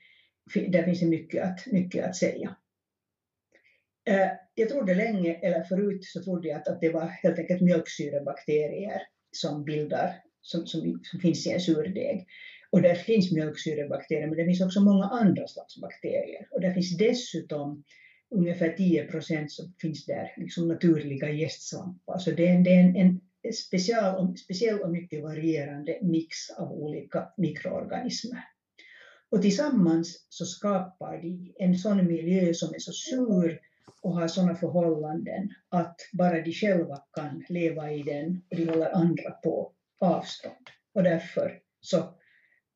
där 0.69 0.83
finns 0.83 0.99
det 0.99 1.05
mycket 1.05 1.43
att, 1.43 1.65
mycket 1.65 2.05
att 2.05 2.15
säga. 2.15 2.55
Äh, 4.05 4.29
jag 4.55 4.69
trodde 4.69 4.93
länge, 4.93 5.33
eller 5.33 5.63
förut 5.63 6.05
så 6.05 6.23
trodde 6.23 6.47
jag 6.47 6.57
att, 6.57 6.67
att 6.67 6.81
det 6.81 6.89
var 6.89 7.05
helt 7.05 7.39
enkelt 7.39 7.61
mjölksyrebakterier 7.61 9.01
som 9.31 9.65
bildar 9.65 10.21
som, 10.41 10.67
som, 10.67 10.99
som 11.03 11.19
finns 11.19 11.47
i 11.47 11.51
en 11.51 11.59
surdeg. 11.59 12.27
Och 12.69 12.81
där 12.81 12.95
finns 12.95 13.31
mjölksyrebakterier, 13.31 14.27
men 14.27 14.37
det 14.37 14.45
finns 14.45 14.61
också 14.61 14.81
många 14.81 15.05
andra 15.05 15.47
slags 15.47 15.77
bakterier. 15.81 16.47
Och 16.51 16.61
där 16.61 16.73
finns 16.73 16.97
dessutom 16.97 17.83
ungefär 18.35 18.69
10 18.69 19.05
procent 19.05 19.51
som 19.51 19.73
finns 19.81 20.05
där, 20.05 20.33
liksom 20.37 20.67
naturliga 20.67 21.29
gästsvampar. 21.29 22.17
Så 22.17 22.31
det 22.31 22.47
är 22.47 22.55
en, 22.55 22.63
det 22.63 22.69
är 22.69 22.79
en, 22.79 22.95
en 22.95 23.21
special, 23.53 24.37
speciell 24.37 24.79
och 24.79 24.91
mycket 24.91 25.23
varierande 25.23 25.99
mix 26.01 26.49
av 26.57 26.71
olika 26.71 27.27
mikroorganismer. 27.37 28.43
Och 29.29 29.41
tillsammans 29.41 30.25
så 30.29 30.45
skapar 30.45 31.21
de 31.21 31.53
en 31.59 31.77
sån 31.77 32.07
miljö 32.07 32.53
som 32.53 32.73
är 32.73 32.79
så 32.79 32.91
sur 32.91 33.59
och 34.01 34.15
har 34.15 34.27
sådana 34.27 34.55
förhållanden 34.55 35.49
att 35.69 35.95
bara 36.13 36.41
de 36.41 36.51
själva 36.51 36.97
kan 37.15 37.43
leva 37.49 37.91
i 37.91 38.03
den 38.03 38.41
och 38.51 38.57
de 38.57 38.65
håller 38.65 38.95
andra 38.95 39.31
på 39.31 39.73
avstånd. 40.01 40.69
Och 40.93 41.03
därför 41.03 41.61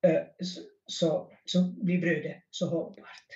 eh, 0.01 0.21
så, 0.39 0.59
så, 0.85 1.31
så 1.45 1.61
blir 1.61 2.01
brödet 2.01 2.43
så 2.49 2.69
hållbart. 2.69 3.27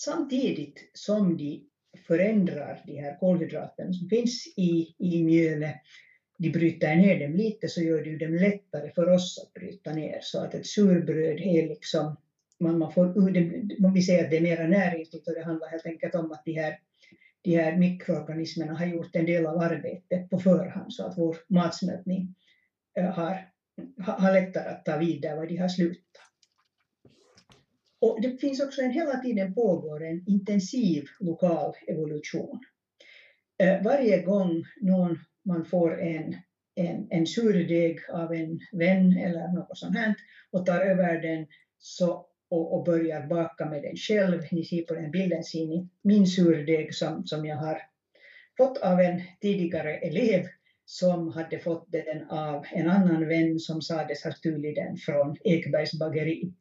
Samtidigt 0.00 0.90
som 0.92 1.36
de 1.36 1.68
förändrar 2.06 2.82
de 2.86 2.96
här 3.00 3.18
kolhydraterna 3.20 3.92
som 3.92 4.08
finns 4.08 4.46
i, 4.56 4.94
i 4.98 5.24
mjölet, 5.24 5.76
de 6.38 6.50
bryter 6.50 6.96
ner 6.96 7.20
dem 7.20 7.36
lite 7.36 7.68
så 7.68 7.82
gör 7.82 8.04
det 8.04 8.16
dem 8.16 8.34
lättare 8.34 8.92
för 8.94 9.08
oss 9.08 9.38
att 9.38 9.54
bryta 9.54 9.92
ner. 9.92 10.18
Så 10.22 10.44
att 10.44 10.54
ett 10.54 10.66
surbröd 10.66 11.40
är 11.40 11.68
liksom, 11.68 12.16
man, 12.60 12.78
man 12.78 12.92
får, 12.92 13.06
man 13.82 13.92
vill 13.92 14.06
säga 14.06 14.24
att 14.24 14.30
det 14.30 14.36
är 14.36 14.40
mera 14.40 14.66
näringsrikt 14.66 15.28
och 15.28 15.34
det 15.34 15.44
handlar 15.44 15.68
helt 15.68 15.86
enkelt 15.86 16.14
om 16.14 16.32
att 16.32 16.44
de 16.44 16.52
här, 16.52 16.78
de 17.42 17.56
här 17.56 17.76
mikroorganismerna 17.76 18.74
har 18.74 18.86
gjort 18.86 19.16
en 19.16 19.26
del 19.26 19.46
av 19.46 19.58
arbetet 19.58 20.30
på 20.30 20.38
förhand 20.38 20.92
så 20.92 21.06
att 21.06 21.18
vår 21.18 21.36
matsmältning 21.48 22.34
eh, 22.98 23.10
har, 23.10 23.50
har 23.98 24.32
lättare 24.32 24.68
att 24.68 24.84
ta 24.84 24.96
vid 24.96 25.22
där 25.22 25.46
de 25.46 25.56
har 25.56 25.68
slutat. 25.68 26.04
Och 28.00 28.22
det 28.22 28.40
finns 28.40 28.60
också 28.60 28.82
en 28.82 28.90
hela 28.90 29.16
tiden 29.16 29.54
pågår 29.54 30.04
en 30.04 30.24
intensiv 30.28 31.04
lokal 31.20 31.74
evolution. 31.86 32.60
Eh, 33.58 33.82
varje 33.82 34.22
gång 34.22 34.64
någon, 34.80 35.18
man 35.44 35.64
får 35.64 36.00
en, 36.00 36.34
en, 36.74 37.06
en 37.10 37.26
surdeg 37.26 38.00
av 38.12 38.32
en 38.32 38.60
vän 38.72 39.16
eller 39.16 39.52
något 39.52 39.78
sånt 39.78 39.96
här 39.96 40.14
och 40.50 40.66
tar 40.66 40.80
över 40.80 41.22
den 41.22 41.46
så, 41.78 42.26
och, 42.50 42.74
och 42.74 42.84
börjar 42.84 43.26
baka 43.26 43.66
med 43.66 43.82
den 43.82 43.96
själv. 43.96 44.42
Ni 44.50 44.64
ser 44.64 44.82
på 44.82 44.94
den 44.94 45.10
bilden 45.10 45.44
ser 45.44 45.66
ni 45.66 45.88
min 46.02 46.26
surdeg 46.26 46.94
som, 46.94 47.26
som 47.26 47.46
jag 47.46 47.56
har 47.56 47.82
fått 48.56 48.78
av 48.78 49.00
en 49.00 49.22
tidigare 49.40 49.96
elev 49.96 50.46
som 50.84 51.28
hade 51.28 51.58
fått 51.58 51.92
den 51.92 52.30
av 52.30 52.64
en 52.72 52.88
annan 52.88 53.28
vän 53.28 53.58
som 53.58 53.82
sades 53.82 54.24
ha 54.24 54.32
stulit 54.32 54.74
den 54.74 54.96
från 54.96 55.36
Ekbergs 55.44 55.98
bageri. 55.98 56.52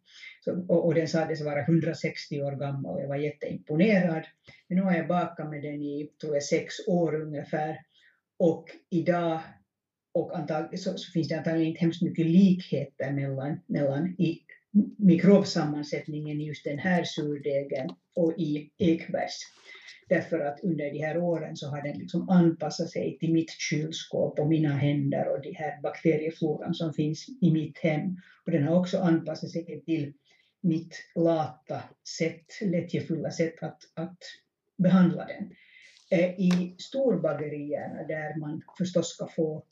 Så, 0.46 0.66
och, 0.68 0.86
och, 0.86 0.94
den 0.94 1.08
sades 1.08 1.42
vara 1.42 1.62
160 1.62 2.42
år 2.42 2.52
gammal 2.52 2.96
och 2.96 3.02
jag 3.02 3.08
var 3.08 3.16
jätteimponerad. 3.16 4.24
Men 4.68 4.78
nu 4.78 4.82
har 4.82 4.94
jag 4.94 5.08
bakat 5.08 5.50
med 5.50 5.64
den 5.64 5.82
i, 5.82 6.12
tror 6.22 6.34
jag, 6.34 6.44
sex 6.44 6.74
år 6.88 7.22
ungefär. 7.22 7.78
Och 8.40 8.66
idag 8.90 9.40
och 10.14 10.38
antag, 10.38 10.80
så, 10.80 10.98
så, 10.98 11.12
finns 11.12 11.28
det 11.28 11.38
antagligen 11.38 11.70
inte 11.70 11.82
hemskt 11.82 12.02
mycket 12.02 12.26
likheter 12.26 13.12
mellan, 13.12 13.60
mellan 13.68 14.08
i 14.08 14.42
mikrobsammansättningen 14.98 16.42
i 16.42 16.48
just 16.48 16.64
den 16.64 16.80
här 16.80 17.04
surdegen 17.04 17.90
och 18.16 18.34
i 18.38 18.72
Ekbergs. 18.78 19.40
Därför 20.10 20.40
att 20.40 20.60
under 20.64 20.92
de 20.92 21.00
här 21.00 21.18
åren 21.18 21.56
så 21.56 21.68
har 21.68 21.82
den 21.82 21.98
liksom 21.98 22.30
anpassat 22.30 22.90
sig 22.90 23.18
till 23.20 23.34
mitt 23.34 23.52
kylskåp 23.52 24.40
och 24.40 24.48
mina 24.48 24.74
händer 24.74 25.28
och 25.28 25.42
de 25.42 25.54
här 25.54 25.82
bakteriefloran 25.82 26.74
som 26.74 26.94
finns 26.94 27.26
i 27.42 27.52
mitt 27.52 27.78
hem. 27.78 28.18
Och 28.46 28.52
den 28.52 28.64
har 28.64 28.80
också 28.80 28.98
anpassat 28.98 29.50
sig 29.50 29.84
till 29.86 30.14
mitt 30.62 30.96
lata 31.16 31.82
sätt, 32.18 32.46
lättjefulla 32.62 33.32
sätt 33.32 33.64
att, 33.64 33.80
att 33.94 34.18
behandla 34.78 35.26
den. 35.26 35.52
Eh, 36.12 36.40
I 36.40 36.76
storbagerierna 36.78 38.04
där 38.08 38.40
man 38.40 38.62
förstås 38.78 39.10
ska 39.10 39.28
få, 39.28 39.64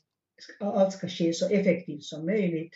allt 0.60 0.92
ska 0.92 1.08
ske 1.08 1.32
så 1.32 1.48
effektivt 1.48 2.02
som 2.02 2.26
möjligt, 2.26 2.72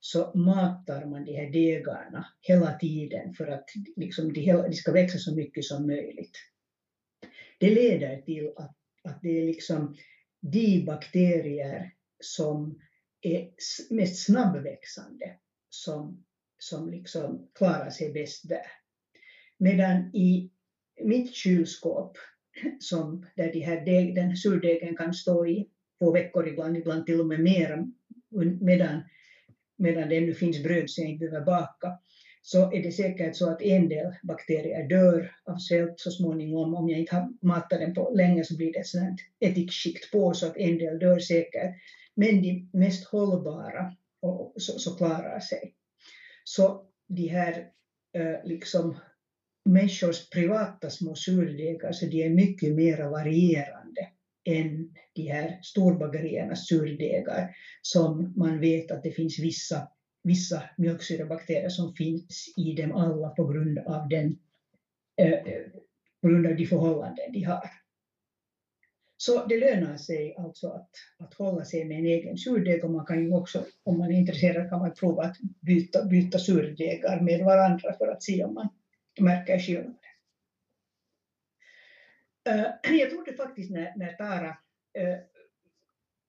så 0.00 0.32
matar 0.34 1.06
man 1.06 1.24
de 1.24 1.32
här 1.36 1.50
degarna 1.50 2.26
hela 2.40 2.78
tiden 2.78 3.34
för 3.34 3.46
att 3.46 3.70
liksom 3.96 4.32
de, 4.32 4.52
de 4.52 4.72
ska 4.72 4.92
växa 4.92 5.18
så 5.18 5.34
mycket 5.34 5.64
som 5.64 5.86
möjligt. 5.86 6.36
Det 7.58 7.74
leder 7.74 8.20
till 8.20 8.52
att, 8.56 8.76
att 9.04 9.22
det 9.22 9.40
är 9.40 9.46
liksom 9.46 9.96
de 10.40 10.84
bakterier 10.84 11.92
som 12.20 12.80
är 13.20 13.50
mest 13.90 14.24
snabbväxande 14.24 15.36
som, 15.68 16.24
som 16.58 16.90
liksom 16.90 17.48
klarar 17.54 17.90
sig 17.90 18.12
bäst 18.12 18.48
där. 18.48 18.66
Medan 19.58 20.14
i 20.14 20.50
mitt 21.02 21.34
kylskåp, 21.34 22.16
som 22.78 23.26
där 23.36 23.52
de 23.52 23.60
här 23.60 23.84
deg, 23.84 24.14
den 24.14 24.36
surdegen 24.36 24.96
kan 24.96 25.14
stå 25.14 25.46
i 25.46 25.68
två 25.98 26.12
veckor 26.12 26.48
ibland, 26.48 26.76
ibland 26.76 27.06
till 27.06 27.20
och 27.20 27.26
med 27.26 27.40
mer, 27.40 27.86
medan, 28.60 29.02
medan 29.80 30.08
det 30.08 30.16
ännu 30.16 30.34
finns 30.34 30.62
bröd 30.62 30.90
som 30.90 31.04
jag 31.04 31.12
inte 31.12 31.26
behöver 31.26 31.46
baka, 31.46 31.98
så 32.42 32.72
är 32.72 32.82
det 32.82 32.92
säkert 32.92 33.36
så 33.36 33.50
att 33.50 33.62
en 33.62 33.88
del 33.88 34.14
bakterier 34.22 34.88
dör 34.88 35.32
av 35.44 35.56
svält 35.56 36.00
så 36.00 36.10
småningom. 36.10 36.74
Om 36.74 36.88
jag 36.88 37.00
inte 37.00 37.16
har 37.16 37.28
matat 37.46 37.80
den 37.80 37.94
på 37.94 38.12
länge 38.14 38.44
så 38.44 38.56
blir 38.56 38.72
det 38.72 38.78
ett 38.78 38.86
sådant 38.86 39.20
ättikskikt 39.40 40.12
på 40.12 40.34
så 40.34 40.46
att 40.46 40.56
en 40.56 40.78
del 40.78 40.98
dör 40.98 41.18
säkert. 41.18 41.74
Men 42.14 42.42
de 42.42 42.68
mest 42.72 43.04
hållbara 43.04 43.96
och 44.20 44.54
så, 44.56 44.78
så 44.78 44.96
klarar 44.96 45.40
sig. 45.40 45.74
Så 46.44 46.82
de 47.08 47.26
här 47.26 47.68
eh, 48.12 48.44
liksom 48.44 48.96
människors 49.64 50.30
privata 50.30 50.90
små 50.90 51.14
surdegar, 51.14 51.92
så 51.92 52.06
de 52.06 52.22
är 52.22 52.30
mycket 52.30 52.74
mer 52.74 53.02
varierade 53.02 53.79
än 54.44 54.94
de 55.14 55.22
här 55.22 55.58
storbageriernas 55.62 56.66
surdegar 56.66 57.56
som 57.82 58.34
man 58.36 58.60
vet 58.60 58.90
att 58.90 59.02
det 59.02 59.10
finns 59.10 59.38
vissa 59.38 59.88
vissa 60.22 60.62
mjölksyrebakterier 60.76 61.68
som 61.68 61.94
finns 61.94 62.54
i 62.56 62.72
dem 62.72 62.92
alla 62.92 63.28
på 63.28 63.46
grund 63.46 63.78
av, 63.78 64.08
den, 64.08 64.38
eh, 65.16 65.32
eh, 65.32 65.66
på 66.22 66.28
grund 66.28 66.46
av 66.46 66.56
de 66.56 66.66
förhållanden 66.66 67.32
de 67.32 67.42
har. 67.42 67.70
Så 69.16 69.46
det 69.46 69.60
lönar 69.60 69.96
sig 69.96 70.34
alltså 70.38 70.68
att, 70.68 70.90
att 71.18 71.34
hålla 71.34 71.64
sig 71.64 71.84
med 71.84 71.98
en 71.98 72.06
egen 72.06 72.38
surdeg 72.38 72.84
och 72.84 72.90
man 72.90 73.06
kan 73.06 73.20
ju 73.20 73.34
också, 73.34 73.64
om 73.82 73.98
man 73.98 74.12
är 74.12 74.18
intresserad, 74.18 74.70
kan 74.70 74.78
man 74.78 74.94
prova 74.94 75.22
att 75.22 75.36
byta, 75.60 76.04
byta 76.04 76.38
surdegar 76.38 77.20
med 77.20 77.44
varandra 77.44 77.92
för 77.98 78.06
att 78.06 78.22
se 78.22 78.44
om 78.44 78.54
man 78.54 78.68
märker 79.20 79.58
skillnader. 79.58 80.09
Jag 83.00 83.10
trodde 83.10 83.32
faktiskt 83.32 83.70
när, 83.70 83.92
när 83.96 84.12
Tara 84.12 84.56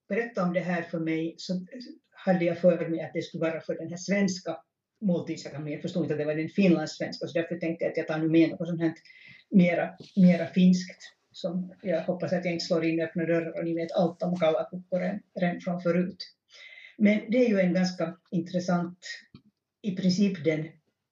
berättade 0.09 0.47
om 0.47 0.53
det 0.53 0.59
här 0.59 0.81
för 0.81 0.99
mig 0.99 1.35
så 1.37 1.65
hade 2.11 2.45
jag 2.45 2.57
för 2.57 2.89
mig 2.89 3.01
att 3.01 3.13
det 3.13 3.21
skulle 3.21 3.41
vara 3.41 3.61
för 3.61 3.75
den 3.75 3.89
här 3.89 3.97
svenska 3.97 4.57
måltidsakademin. 5.01 5.73
Jag 5.73 5.81
förstod 5.81 6.03
inte 6.03 6.13
att 6.13 6.19
det 6.19 6.25
var 6.25 6.35
den 6.35 6.49
finlandssvenska, 6.49 7.27
så 7.27 7.39
därför 7.39 7.55
tänkte 7.55 7.85
jag 7.85 7.91
att 7.91 7.97
jag 7.97 8.07
tar 8.07 8.17
nu 8.17 8.29
med 8.29 8.49
något 8.49 8.67
sånt 8.67 8.81
här 8.81 8.93
mera, 9.49 9.89
mera 10.15 10.47
finskt. 10.47 11.01
Som 11.33 11.73
jag 11.81 12.01
hoppas 12.01 12.33
att 12.33 12.45
jag 12.45 12.53
inte 12.53 12.65
slår 12.65 12.85
in 12.85 13.01
öppna 13.01 13.25
dörrar 13.25 13.57
och 13.57 13.65
ni 13.65 13.73
vet 13.73 13.91
allt 13.91 14.23
om 14.23 14.35
kallakukkor 14.35 15.19
redan 15.39 15.61
från 15.61 15.81
förut. 15.81 16.17
Men 16.97 17.21
det 17.29 17.37
är 17.37 17.47
ju 17.49 17.59
en 17.59 17.73
ganska 17.73 18.17
intressant, 18.31 18.97
i 19.81 19.95
princip 19.95 20.43
den 20.43 20.67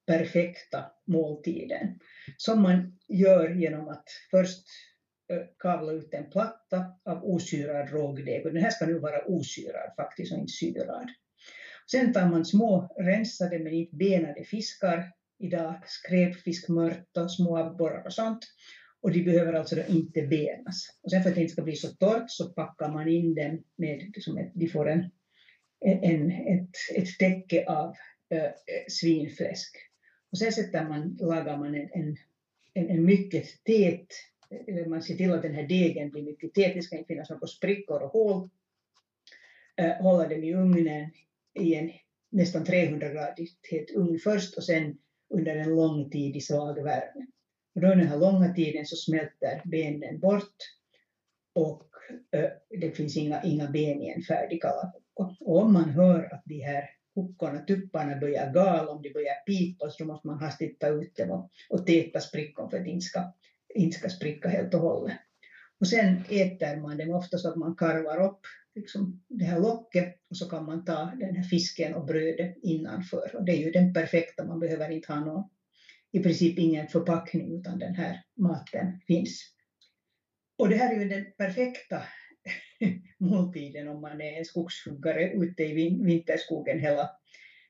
perfekta 0.06 0.84
måltiden 1.06 1.98
som 2.36 2.62
man 2.62 2.98
gör 3.08 3.48
genom 3.48 3.88
att 3.88 4.04
först 4.30 4.64
Eh, 5.30 5.46
kavla 5.58 5.92
ut 5.92 6.14
en 6.14 6.30
platta 6.30 6.84
av 7.04 7.24
osyrad 7.24 7.90
rågdeg. 7.90 8.46
Och 8.46 8.52
den 8.52 8.62
här 8.62 8.70
ska 8.70 8.86
nu 8.86 8.98
vara 8.98 9.24
osyrad 9.26 9.92
faktiskt 9.96 10.32
och 10.32 10.38
inte 10.38 10.52
syrad. 10.52 11.08
Sen 11.90 12.12
tar 12.12 12.28
man 12.28 12.44
små 12.44 12.96
rensade 12.98 13.58
men 13.58 13.72
inte 13.72 13.96
benade 13.96 14.44
fiskar, 14.44 15.12
idag 15.38 15.74
skräpfisk, 15.86 16.68
mört 16.68 17.30
små 17.36 17.56
abborrar 17.56 18.06
och 18.06 18.12
sånt. 18.12 18.38
Och 19.00 19.12
de 19.12 19.22
behöver 19.22 19.52
alltså 19.52 19.76
då 19.76 19.82
inte 19.88 20.22
benas. 20.22 20.98
Och 21.02 21.10
sen 21.10 21.22
för 21.22 21.28
att 21.28 21.34
det 21.34 21.40
inte 21.40 21.52
ska 21.52 21.62
bli 21.62 21.76
så 21.76 21.88
torrt 21.88 22.30
så 22.30 22.48
packar 22.48 22.92
man 22.92 23.08
in 23.08 23.34
dem 23.34 23.64
med, 23.76 23.98
liksom 24.14 24.38
ett, 24.38 24.52
de 24.54 24.68
får 24.68 24.88
en, 24.88 25.10
en, 25.80 26.30
ett, 26.30 26.70
ett 26.96 27.18
täcke 27.18 27.64
av 27.66 27.94
äh, 28.28 28.50
svinfläsk. 28.88 29.76
Och 30.32 30.38
sen 30.38 30.52
sätter 30.52 30.84
man, 30.84 31.16
lagar 31.20 31.56
man 31.56 31.74
en, 31.74 31.88
en, 32.74 32.88
en 32.88 33.04
mycket 33.04 33.64
tät 33.64 34.06
man 34.86 35.02
ser 35.02 35.14
till 35.14 35.32
att 35.32 35.42
den 35.42 35.54
här 35.54 35.66
degen 35.66 36.10
blir 36.10 36.22
mycket 36.22 36.54
tät, 36.54 36.74
det 36.74 36.82
ska 36.82 36.96
inte 36.96 37.08
finnas 37.08 37.30
några 37.30 37.46
sprickor 37.46 38.02
och 38.02 38.10
hål. 38.10 38.50
Äh, 39.76 39.92
hålla 39.92 40.28
den 40.28 40.44
i 40.44 40.54
ugnen 40.54 41.10
i 41.54 41.74
en 41.74 41.90
nästan 42.30 42.64
300 42.64 43.08
gradig 43.08 43.48
het 43.70 43.90
ugn 43.90 44.18
först 44.18 44.56
och 44.56 44.64
sen 44.64 44.98
under 45.34 45.56
en 45.56 45.76
lång 45.76 46.10
tid 46.10 46.36
i 46.36 46.40
svag 46.40 46.82
värme. 46.82 47.26
Och 47.74 47.80
då 47.80 47.86
under 47.86 47.96
den 47.96 48.08
här 48.08 48.18
långa 48.18 48.54
tiden 48.54 48.86
så 48.86 48.96
smälter 48.96 49.62
benen 49.64 50.20
bort 50.20 50.56
och 51.54 51.90
det 52.80 52.90
finns 52.90 53.16
inga, 53.16 53.42
inga 53.42 53.70
ben 53.70 54.02
i 54.02 54.08
en 54.08 54.22
färdig 54.22 54.62
kalakukko. 54.62 55.34
Och 55.40 55.62
om 55.62 55.72
man 55.72 55.90
hör 55.90 56.34
att 56.34 56.42
de 56.44 56.60
här 56.60 56.90
kuckorna, 57.14 57.60
tupparna 57.60 58.16
börjar 58.16 58.52
gala, 58.52 58.88
om 58.88 59.02
de 59.02 59.12
börjar 59.12 59.34
pipa, 59.46 59.90
så 59.90 60.04
måste 60.04 60.26
man 60.26 60.38
hastigt 60.38 60.80
ta 60.80 60.88
ut 60.88 61.16
dem 61.16 61.30
och, 61.30 61.50
och 61.68 61.86
täta 61.86 62.20
sprickan 62.20 62.70
för 62.70 62.78
att 62.78 62.84
de 62.84 62.90
inte 62.90 63.06
ska 63.06 63.32
inte 63.74 63.98
ska 63.98 64.08
spricka 64.08 64.48
helt 64.48 64.74
och 64.74 64.80
hållet. 64.80 65.16
Och 65.80 65.88
sen 65.88 66.24
äter 66.28 66.80
man 66.80 66.96
den 66.96 67.12
ofta 67.12 67.38
så 67.38 67.48
att 67.48 67.56
man 67.56 67.76
karvar 67.76 68.26
upp 68.26 68.40
liksom 68.74 69.22
det 69.28 69.44
här 69.44 69.60
locket 69.60 70.16
och 70.30 70.36
så 70.36 70.48
kan 70.48 70.64
man 70.64 70.84
ta 70.84 71.12
den 71.18 71.36
här 71.36 71.42
fisken 71.42 71.94
och 71.94 72.06
brödet 72.06 72.56
innanför. 72.62 73.36
Och 73.36 73.44
det 73.44 73.52
är 73.52 73.56
ju 73.56 73.70
den 73.70 73.92
perfekta, 73.92 74.44
man 74.44 74.60
behöver 74.60 74.90
inte 74.90 75.12
ha 75.12 75.20
någon, 75.20 75.50
i 76.12 76.20
princip 76.20 76.58
ingen 76.58 76.88
förpackning 76.88 77.58
utan 77.60 77.78
den 77.78 77.94
här 77.94 78.24
maten 78.36 79.00
finns. 79.06 79.40
Och 80.58 80.68
det 80.68 80.76
här 80.76 80.94
är 80.94 81.00
ju 81.00 81.08
den 81.08 81.24
perfekta 81.38 82.02
måltiden 83.18 83.88
om 83.88 84.00
man 84.00 84.20
är 84.20 84.38
en 84.38 84.44
skogshuggare 84.44 85.32
ute 85.32 85.62
i 85.62 85.74
vinterskogen 86.04 86.80
hela, 86.80 87.10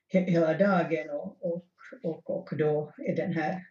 hela 0.07 0.57
dagen 0.57 1.09
och, 1.09 1.45
och, 1.45 1.67
och, 2.03 2.29
och 2.29 2.57
då 2.57 2.93
är 3.07 3.15
den 3.15 3.33
här 3.33 3.65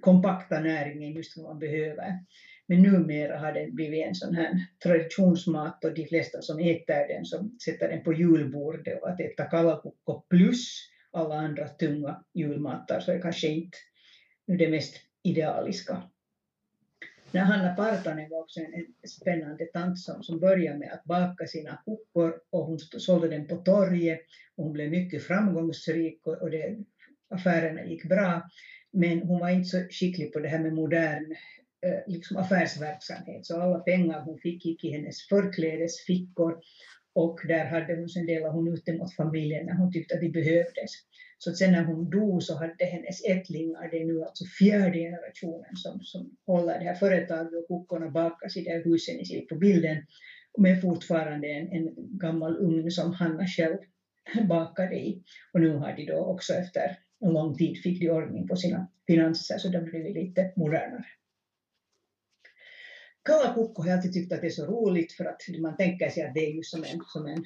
kompakta 0.00 0.60
näringen 0.60 1.12
just 1.12 1.36
vad 1.36 1.46
man 1.46 1.58
behöver. 1.58 2.18
Men 2.66 2.82
numera 2.82 3.38
har 3.38 3.52
den 3.52 3.74
blivit 3.74 4.06
en 4.06 4.14
sån 4.14 4.34
här 4.34 4.66
traditionsmat 4.82 5.84
och 5.84 5.94
de 5.94 6.06
flesta 6.06 6.42
som 6.42 6.58
äter 6.58 7.08
den 7.08 7.24
som 7.24 7.58
sätter 7.64 7.88
den 7.88 8.02
på 8.02 8.12
julbordet 8.12 9.02
och 9.02 9.10
att 9.10 9.20
äta 9.20 9.44
kalakukko 9.44 10.22
plus 10.30 10.90
alla 11.12 11.34
andra 11.34 11.68
tunga 11.68 12.24
julmatar 12.34 13.00
så 13.00 13.12
är 13.12 13.20
kanske 13.20 13.48
inte 13.48 13.78
det 14.46 14.68
mest 14.68 14.94
idealiska. 15.22 16.02
När 17.34 17.40
Hanna 17.40 17.74
Partanen 17.74 18.30
var 18.30 18.40
också 18.40 18.60
en, 18.60 18.74
en 18.74 19.08
spännande 19.08 19.64
tant 19.64 19.98
som, 19.98 20.22
som 20.22 20.40
började 20.40 20.78
med 20.78 20.92
att 20.92 21.04
baka 21.04 21.46
sina 21.46 21.82
kukkor 21.84 22.40
och 22.50 22.64
hon 22.64 22.78
sålde 22.78 23.28
den 23.28 23.46
på 23.46 23.56
torget 23.56 24.20
och 24.56 24.64
hon 24.64 24.72
blev 24.72 24.90
mycket 24.90 25.22
framgångsrik 25.22 26.26
och, 26.26 26.42
och 26.42 26.50
det 26.50 26.76
affärerna 27.28 27.84
gick 27.84 28.04
bra. 28.04 28.42
Men 28.94 29.22
hon 29.22 29.40
var 29.40 29.50
inte 29.50 29.68
så 29.68 29.78
skicklig 29.90 30.32
på 30.32 30.38
det 30.38 30.48
här 30.48 30.58
med 30.58 30.72
modern 30.72 31.32
eh, 31.86 32.00
liksom 32.06 32.36
affärsverksamhet. 32.36 33.46
Så 33.46 33.60
alla 33.60 33.78
pengar 33.78 34.20
hon 34.20 34.38
fick 34.38 34.64
gick 34.64 34.84
i 34.84 34.90
hennes 34.90 35.28
förklädesfickor 35.28 36.58
och 37.14 37.40
där 37.48 37.64
hade 37.64 37.96
hon 37.96 38.08
sen 38.08 38.26
delade 38.26 38.54
hon 38.54 38.68
ut 38.68 38.86
dem 38.86 39.00
åt 39.00 39.16
familjen 39.16 39.66
när 39.66 39.74
hon 39.74 39.92
tyckte 39.92 40.14
att 40.14 40.20
de 40.20 40.28
behövdes. 40.28 40.90
Så 41.38 41.50
att 41.50 41.56
sen 41.56 41.72
när 41.72 41.84
hon 41.84 42.10
dog 42.10 42.42
så 42.42 42.54
hade 42.58 42.84
hennes 42.84 43.24
ättlingar, 43.24 43.90
det 43.90 44.02
är 44.02 44.06
nu 44.06 44.22
alltså 44.22 44.44
fjärde 44.58 44.98
generationen 44.98 45.76
som, 45.76 46.00
som 46.00 46.36
håller 46.46 46.78
det 46.78 46.84
här 46.84 46.94
företaget 46.94 47.54
och 47.54 47.68
kockorna 47.68 48.10
bakas 48.10 48.56
i 48.56 48.64
det 48.64 48.70
här 48.70 48.84
huset 48.84 49.16
ni 49.16 49.24
ser 49.24 49.40
på 49.40 49.54
bilden. 49.54 49.96
Men 50.58 50.80
fortfarande 50.80 51.48
en, 51.48 51.68
en 51.72 52.18
gammal 52.18 52.56
ugn 52.56 52.90
som 52.90 53.12
Hanna 53.12 53.46
själv 53.46 53.78
bakade 54.48 54.96
i. 54.96 55.22
Och 55.52 55.60
nu 55.60 55.70
har 55.76 55.96
de 55.96 56.06
då 56.06 56.16
också 56.16 56.52
efter 56.52 56.98
en 57.24 57.32
lång 57.32 57.56
tid 57.56 57.82
fick 57.82 58.00
de 58.00 58.10
ordning 58.10 58.48
på 58.48 58.56
sina 58.56 58.88
finanser 59.06 59.58
så 59.58 59.68
de 59.68 59.84
blev 59.84 60.14
lite 60.14 60.52
modernare. 60.56 61.04
Kalla 63.24 63.54
Kukko 63.54 63.82
har 63.82 63.88
jag 63.88 63.96
alltid 63.96 64.12
tyckt 64.12 64.32
att 64.32 64.40
det 64.40 64.46
är 64.46 64.50
så 64.50 64.66
roligt 64.66 65.12
för 65.12 65.24
att 65.24 65.42
man 65.58 65.76
tänker 65.76 66.10
sig 66.10 66.22
att 66.22 66.34
det 66.34 66.46
är 66.46 66.52
ju 66.52 66.62
som 66.62 66.84
en, 66.84 67.00
som 67.06 67.26
en 67.26 67.44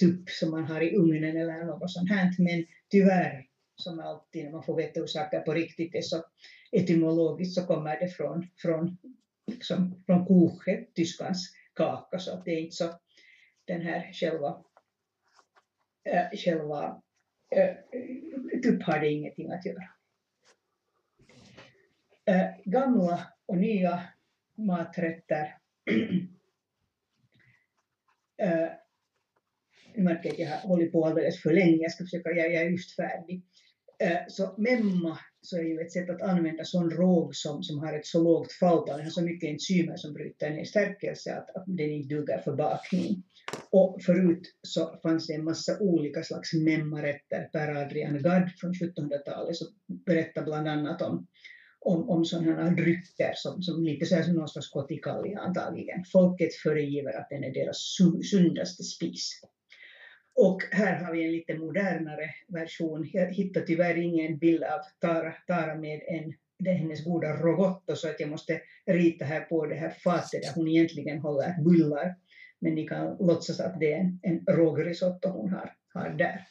tupp 0.00 0.30
som 0.30 0.50
man 0.50 0.64
har 0.64 0.80
i 0.80 0.96
ugnen 0.96 1.36
eller 1.36 1.64
något 1.64 1.90
sånt 1.90 2.10
här. 2.10 2.34
Men 2.38 2.66
tyvärr, 2.90 3.46
som 3.76 4.00
alltid 4.00 4.44
när 4.44 4.52
man 4.52 4.62
får 4.62 4.76
veta 4.76 5.00
hur 5.00 5.06
saker 5.06 5.40
på 5.40 5.52
riktigt 5.52 5.94
är 5.94 6.02
så 6.02 6.24
etymologiskt 6.72 7.54
så 7.54 7.66
kommer 7.66 8.00
det 8.00 8.08
från, 8.08 8.46
från, 8.56 8.98
liksom, 9.46 10.02
från 10.06 10.26
kuche, 10.26 10.84
tyskans 10.94 11.52
kaka, 11.74 12.18
så 12.18 12.32
att 12.32 12.44
det 12.44 12.50
är 12.50 12.60
inte 12.60 12.76
så 12.76 12.90
den 13.64 13.80
här 13.80 14.12
själva, 14.12 14.64
äh, 16.04 16.38
själva 16.38 17.02
tupp 18.62 18.82
har 18.82 19.00
det 19.00 19.10
ingenting 19.10 19.50
att 19.52 19.66
göra. 19.66 19.84
Eh, 22.26 22.46
gamla 22.64 23.26
och 23.46 23.56
nya 23.56 24.02
maträtter 24.54 25.56
eh, 28.38 28.62
äh, 28.62 28.68
jag 29.94 30.04
märker 30.04 30.30
att 30.30 30.38
jag 30.38 30.48
har 30.48 30.68
hållit 30.68 30.92
på 30.92 31.06
alldeles 31.06 31.42
för 31.42 31.52
länge, 31.52 31.82
jag 31.82 31.92
ska 31.92 32.04
försöka, 32.04 32.30
jag, 32.30 32.52
jag 32.52 32.62
är 32.62 32.70
just 32.70 32.96
färdig. 32.96 33.42
Eh, 33.98 34.18
så 34.28 34.54
memma 34.58 35.18
så 35.44 35.56
är 35.56 35.62
ju 35.62 35.80
ett 35.80 35.92
sätt 35.92 36.10
att 36.10 36.22
använda 36.22 36.64
sån 36.64 36.90
råg 36.90 37.36
som, 37.36 37.62
som 37.62 37.78
har 37.78 37.92
ett 37.92 38.06
så 38.06 38.22
lågt 38.22 38.52
falltal, 38.52 38.96
den 38.96 39.04
har 39.04 39.10
så 39.10 39.22
mycket 39.22 39.50
enzymer 39.50 39.96
som 39.96 40.12
bryter 40.12 40.50
ner 40.50 40.64
stärkelse 40.64 41.34
att, 41.34 41.56
att 41.56 41.64
den 41.66 41.90
inte 41.90 42.14
duger 42.14 42.38
för 42.38 42.52
bakning. 42.56 43.22
Och 43.70 44.02
förut 44.02 44.54
så 44.62 44.98
fanns 45.02 45.26
det 45.26 45.34
en 45.34 45.44
massa 45.44 45.78
olika 45.80 46.22
slags 46.22 46.52
memmarätter. 46.52 47.48
Per 47.52 47.82
Adrian 47.82 48.22
Gadd 48.22 48.50
från 48.60 48.72
1700-talet 48.72 49.56
så 49.56 49.64
berättar 50.06 50.44
bland 50.44 50.68
annat 50.68 51.02
om, 51.02 51.26
om, 51.80 52.08
om 52.08 52.24
sådana 52.24 52.70
drycker 52.70 53.32
som, 53.34 53.62
som 53.62 53.84
lite 53.84 54.06
så 54.06 54.14
här 54.14 54.22
som 54.22 54.34
någon 54.34 54.48
slags 54.48 54.70
kotikalja 54.70 55.40
antagligen. 55.40 56.04
Folket 56.12 56.54
föregiver 56.54 57.12
att 57.12 57.28
den 57.30 57.44
är 57.44 57.54
deras 57.54 57.96
sundaste 58.30 58.82
spis. 58.82 59.40
Och 60.34 60.62
här 60.70 61.04
har 61.04 61.12
vi 61.12 61.24
en 61.24 61.32
lite 61.32 61.58
modernare 61.58 62.30
version. 62.48 63.10
Jag 63.12 63.32
hittar 63.32 63.60
tyvärr 63.60 63.96
ingen 63.96 64.38
bild 64.38 64.64
av 64.64 64.80
Tara, 65.00 65.34
Tara 65.46 65.74
med 65.74 66.00
en, 66.06 66.34
det 66.58 66.70
är 66.70 66.74
hennes 66.74 67.04
goda 67.04 67.36
rogotto 67.36 67.96
så 67.96 68.08
att 68.08 68.20
jag 68.20 68.30
måste 68.30 68.60
rita 68.86 69.24
här 69.24 69.40
på 69.40 69.66
det 69.66 69.74
här 69.74 69.90
fatet 69.90 70.42
där 70.42 70.52
hon 70.54 70.68
egentligen 70.68 71.18
håller 71.18 71.62
bullar. 71.62 72.14
Men 72.58 72.74
ni 72.74 72.88
kan 72.88 73.16
låtsas 73.20 73.60
att 73.60 73.80
det 73.80 73.92
är 73.92 73.98
en, 74.00 74.20
en 74.22 74.44
rågrisotto 74.46 75.28
hon 75.28 75.50
har, 75.50 75.72
har 75.88 76.10
där. 76.10 76.46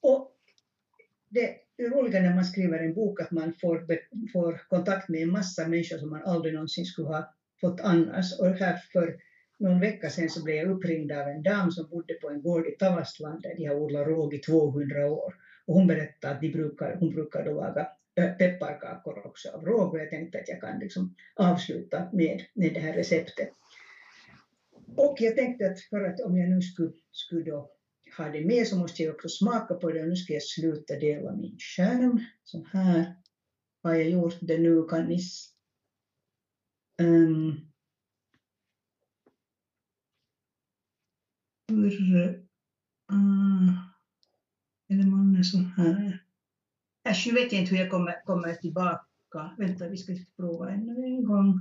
Och 0.00 0.32
det 1.28 1.56
är 1.76 1.90
roliga 1.90 2.20
när 2.20 2.34
man 2.34 2.44
skriver 2.44 2.78
en 2.78 2.94
bok 2.94 3.20
att 3.20 3.30
man 3.30 3.54
får, 3.60 3.86
får 4.32 4.62
kontakt 4.68 5.08
med 5.08 5.22
en 5.22 5.30
massa 5.30 5.68
människor 5.68 5.98
som 5.98 6.10
man 6.10 6.22
aldrig 6.22 6.54
någonsin 6.54 6.84
skulle 6.84 7.08
ha 7.08 7.34
fått 7.60 7.80
annars. 7.80 8.40
Och 8.40 8.46
här 8.46 8.76
för 8.92 9.16
någon 9.58 9.80
vecka 9.80 10.10
sedan 10.10 10.30
så 10.30 10.44
blev 10.44 10.56
jag 10.56 10.70
uppringd 10.70 11.12
av 11.12 11.28
en 11.28 11.42
dam 11.42 11.70
som 11.70 11.88
bodde 11.90 12.14
på 12.14 12.30
en 12.30 12.42
gård 12.42 12.66
i 12.66 12.70
Tavastland 12.70 13.42
där 13.42 13.54
de 13.56 13.64
har 13.64 13.76
odlat 13.76 14.06
råg 14.06 14.34
i 14.34 14.38
200 14.38 15.10
år. 15.10 15.34
Och 15.66 15.74
hon 15.74 15.86
berättade 15.86 16.34
att 16.34 16.40
de 16.40 16.50
brukar, 16.50 16.96
hon 17.00 17.10
brukar 17.10 17.44
då 17.44 17.54
laga 17.54 17.88
pepparkakor 18.38 19.26
också 19.26 19.48
av 19.48 19.64
råg 19.64 19.94
och 19.94 20.00
jag 20.00 20.10
tänkte 20.10 20.38
att 20.38 20.48
jag 20.48 20.60
kan 20.60 20.78
liksom 20.78 21.14
avsluta 21.34 22.08
med, 22.12 22.42
med 22.54 22.74
det 22.74 22.80
här 22.80 22.92
receptet. 22.92 23.48
Och 24.96 25.16
jag 25.20 25.36
tänkte 25.36 25.66
att 25.66 25.80
för 25.80 26.04
att 26.04 26.20
om 26.20 26.38
jag 26.38 26.48
nu 26.48 26.62
skulle, 26.62 26.92
skulle 27.12 27.50
då 27.50 27.70
ha 28.18 28.28
det 28.28 28.44
med 28.44 28.66
så 28.66 28.76
måste 28.76 29.02
jag 29.02 29.14
också 29.14 29.28
smaka 29.28 29.74
på 29.74 29.92
det 29.92 30.02
och 30.02 30.08
nu 30.08 30.16
ska 30.16 30.32
jag 30.32 30.42
sluta 30.42 30.94
dela 30.94 31.36
min 31.36 31.56
skärm. 31.58 32.20
Så 32.44 32.66
här 32.72 33.14
har 33.82 33.94
jag 33.94 34.10
gjort 34.10 34.38
det 34.40 34.58
nu 34.58 34.82
kan 34.82 35.04
ni 35.04 35.18
um, 37.02 37.60
hur... 41.68 42.46
Uh, 43.12 43.86
eller 44.88 45.04
man 45.04 45.20
mm, 45.20 45.40
är 45.40 45.76
här. 45.76 46.24
Äsch, 47.08 47.26
nu 47.26 47.34
vet 47.34 47.52
jag 47.52 47.60
inte 47.60 47.74
hur 47.74 47.82
jag 47.82 47.90
kommer, 47.90 48.24
kommer 48.24 48.54
tillbaka. 48.54 49.54
Vänta, 49.58 49.88
vi 49.88 49.96
ska 49.96 50.12
prova 50.36 50.70
ännu 50.70 51.06
en 51.06 51.24
gång. 51.24 51.60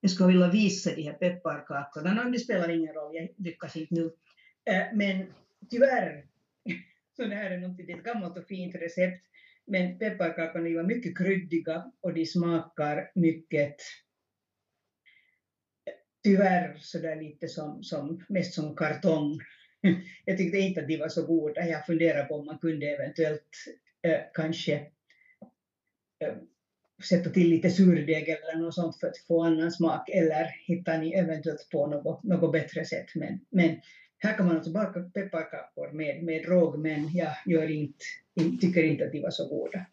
Jag 0.00 0.10
skulle 0.10 0.28
vilja 0.28 0.50
visa 0.50 0.94
de 0.94 1.02
här 1.02 1.12
pepparkakorna. 1.12 2.14
No, 2.14 2.30
det 2.30 2.38
spelar 2.38 2.68
ingen 2.68 2.94
roll, 2.94 3.16
jag 3.16 3.28
lyckas 3.36 3.76
inte 3.76 3.94
nu. 3.94 4.10
Men 4.94 5.26
tyvärr, 5.70 6.26
så 7.16 7.22
det 7.22 7.34
här 7.34 7.50
är, 7.50 7.58
något, 7.58 7.76
det 7.76 7.92
är 7.92 7.98
ett 7.98 8.04
gammalt 8.04 8.38
och 8.38 8.46
fint 8.46 8.74
recept, 8.74 9.26
men 9.66 9.98
pepparkakorna 9.98 10.76
var 10.76 10.82
mycket 10.82 11.18
kryddiga 11.18 11.92
och 12.00 12.14
de 12.14 12.26
smakar 12.26 13.10
mycket 13.14 13.76
tyvärr 16.22 16.76
sådär 16.78 17.16
lite 17.16 17.48
som, 17.48 17.82
som, 17.82 18.24
mest 18.28 18.54
som 18.54 18.76
kartong. 18.76 19.40
Jag 20.24 20.38
tyckte 20.38 20.58
inte 20.58 20.80
att 20.80 20.88
de 20.88 20.96
var 20.96 21.08
så 21.08 21.26
goda. 21.26 21.66
Jag 21.66 21.86
funderar 21.86 22.24
på 22.24 22.34
om 22.34 22.46
man 22.46 22.58
kunde 22.58 22.86
eventuellt 22.86 23.48
eh, 24.02 24.20
kanske 24.34 24.74
eh, 26.24 26.34
sätta 27.08 27.30
till 27.30 27.48
lite 27.48 27.70
surdeg 27.70 28.28
eller 28.28 28.58
något 28.58 28.74
sånt 28.74 29.00
för 29.00 29.06
att 29.06 29.18
få 29.18 29.42
annan 29.42 29.72
smak 29.72 30.08
eller 30.08 30.44
hittar 30.66 30.98
ni 30.98 31.12
eventuellt 31.12 31.68
på 31.72 31.86
något, 31.86 32.22
något 32.22 32.52
bättre 32.52 32.84
sätt. 32.84 33.06
Men, 33.14 33.40
men 33.50 33.80
här 34.18 34.36
kan 34.36 34.46
man 34.46 34.56
alltså 34.56 34.72
baka 34.72 35.00
pepparkakor 35.00 35.92
med, 35.92 36.22
med 36.22 36.44
råg 36.44 36.78
men 36.78 37.10
jag 37.14 37.32
gör 37.46 37.70
inte, 37.70 38.04
tycker 38.60 38.82
inte 38.82 39.04
att 39.04 39.12
de 39.12 39.20
var 39.20 39.30
så 39.30 39.48
goda. 39.48 39.86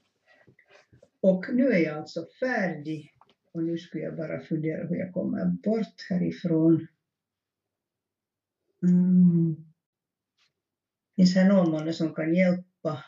Och 1.21 1.45
nu 1.53 1.71
är 1.71 1.79
jag 1.79 1.97
alltså 1.97 2.25
färdig 2.39 3.13
och 3.57 3.63
nu 3.63 3.77
skulle 3.77 4.03
jag 4.03 4.17
bara 4.17 4.39
fundera 4.39 4.87
hur 4.87 4.95
jag 4.95 5.13
kommer 5.13 5.45
bort 5.45 6.05
härifrån. 6.09 6.87
Mm. 8.83 9.55
Finns 11.15 11.35
här 11.35 11.49
någon 11.49 11.93
som 11.93 12.13
kan 12.13 12.35
hjälpa 12.35 13.03